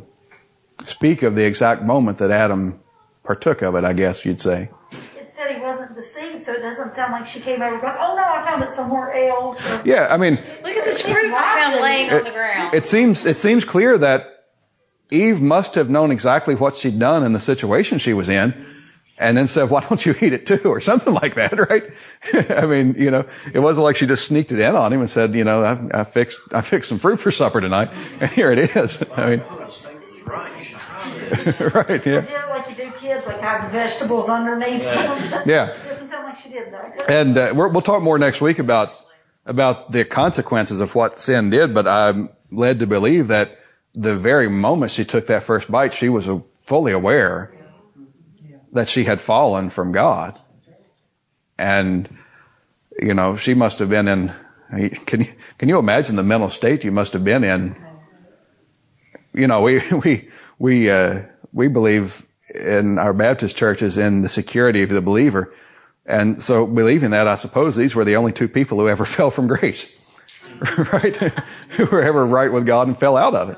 [0.85, 2.79] speak of the exact moment that Adam
[3.23, 4.69] partook of it, I guess you'd say.
[4.91, 8.15] It said he wasn't deceived, so it doesn't sound like she came over going, oh
[8.15, 9.59] no, I found it somewhere else.
[9.71, 10.07] Or, Yeah.
[10.09, 12.73] I mean, Look at this fruit I found laying on the ground.
[12.75, 14.27] it seems, it seems clear that
[15.11, 18.67] Eve must have known exactly what she'd done in the situation she was in.
[19.19, 20.61] And then said, why don't you eat it too?
[20.65, 21.83] Or something like that, right?
[22.49, 25.09] I mean, you know, it wasn't like she just sneaked it in on him and
[25.09, 27.91] said, you know, I, I fixed, I fixed some fruit for supper tonight.
[28.19, 29.03] And here it is.
[29.15, 30.57] I mean, this thing was right.
[30.57, 31.61] You should try this.
[31.75, 32.05] right.
[32.05, 32.45] Yeah.
[32.49, 35.41] Like you do kids, like have the vegetables underneath something.
[35.45, 35.77] Yeah.
[36.41, 36.91] She did though.
[37.07, 38.89] And uh, we'll talk more next week about
[39.45, 41.73] about the consequences of what sin did.
[41.73, 43.59] But I'm led to believe that
[43.93, 46.27] the very moment she took that first bite, she was
[46.65, 47.53] fully aware
[48.71, 50.39] that she had fallen from God,
[51.57, 52.09] and
[52.99, 54.33] you know she must have been in.
[55.05, 55.27] Can you
[55.57, 57.75] can you imagine the mental state you must have been in?
[59.33, 64.83] You know, we we we uh, we believe in our Baptist churches in the security
[64.83, 65.53] of the believer.
[66.05, 69.31] And so believing that, I suppose these were the only two people who ever fell
[69.31, 69.95] from grace,
[70.91, 71.15] right?
[71.69, 73.57] who were ever right with God and fell out of it.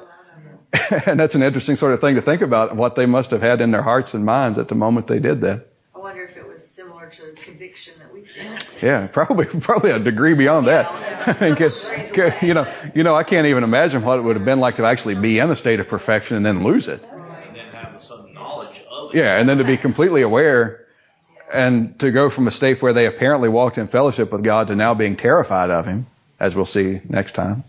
[1.07, 3.61] and that's an interesting sort of thing to think about what they must have had
[3.61, 5.67] in their hearts and minds at the moment they did that.
[5.95, 8.57] I wonder if it was similar to conviction that we feel.
[8.81, 11.41] Yeah, probably, probably a degree beyond that.
[11.41, 14.45] And get- get- you know, you know, I can't even imagine what it would have
[14.45, 17.01] been like to actually be in a state of perfection and then lose it.
[17.03, 19.17] And then have the sudden knowledge of it.
[19.17, 20.84] Yeah, and then to be completely aware
[21.53, 24.75] and to go from a state where they apparently walked in fellowship with God to
[24.75, 26.07] now being terrified of Him,
[26.39, 27.63] as we'll see next time.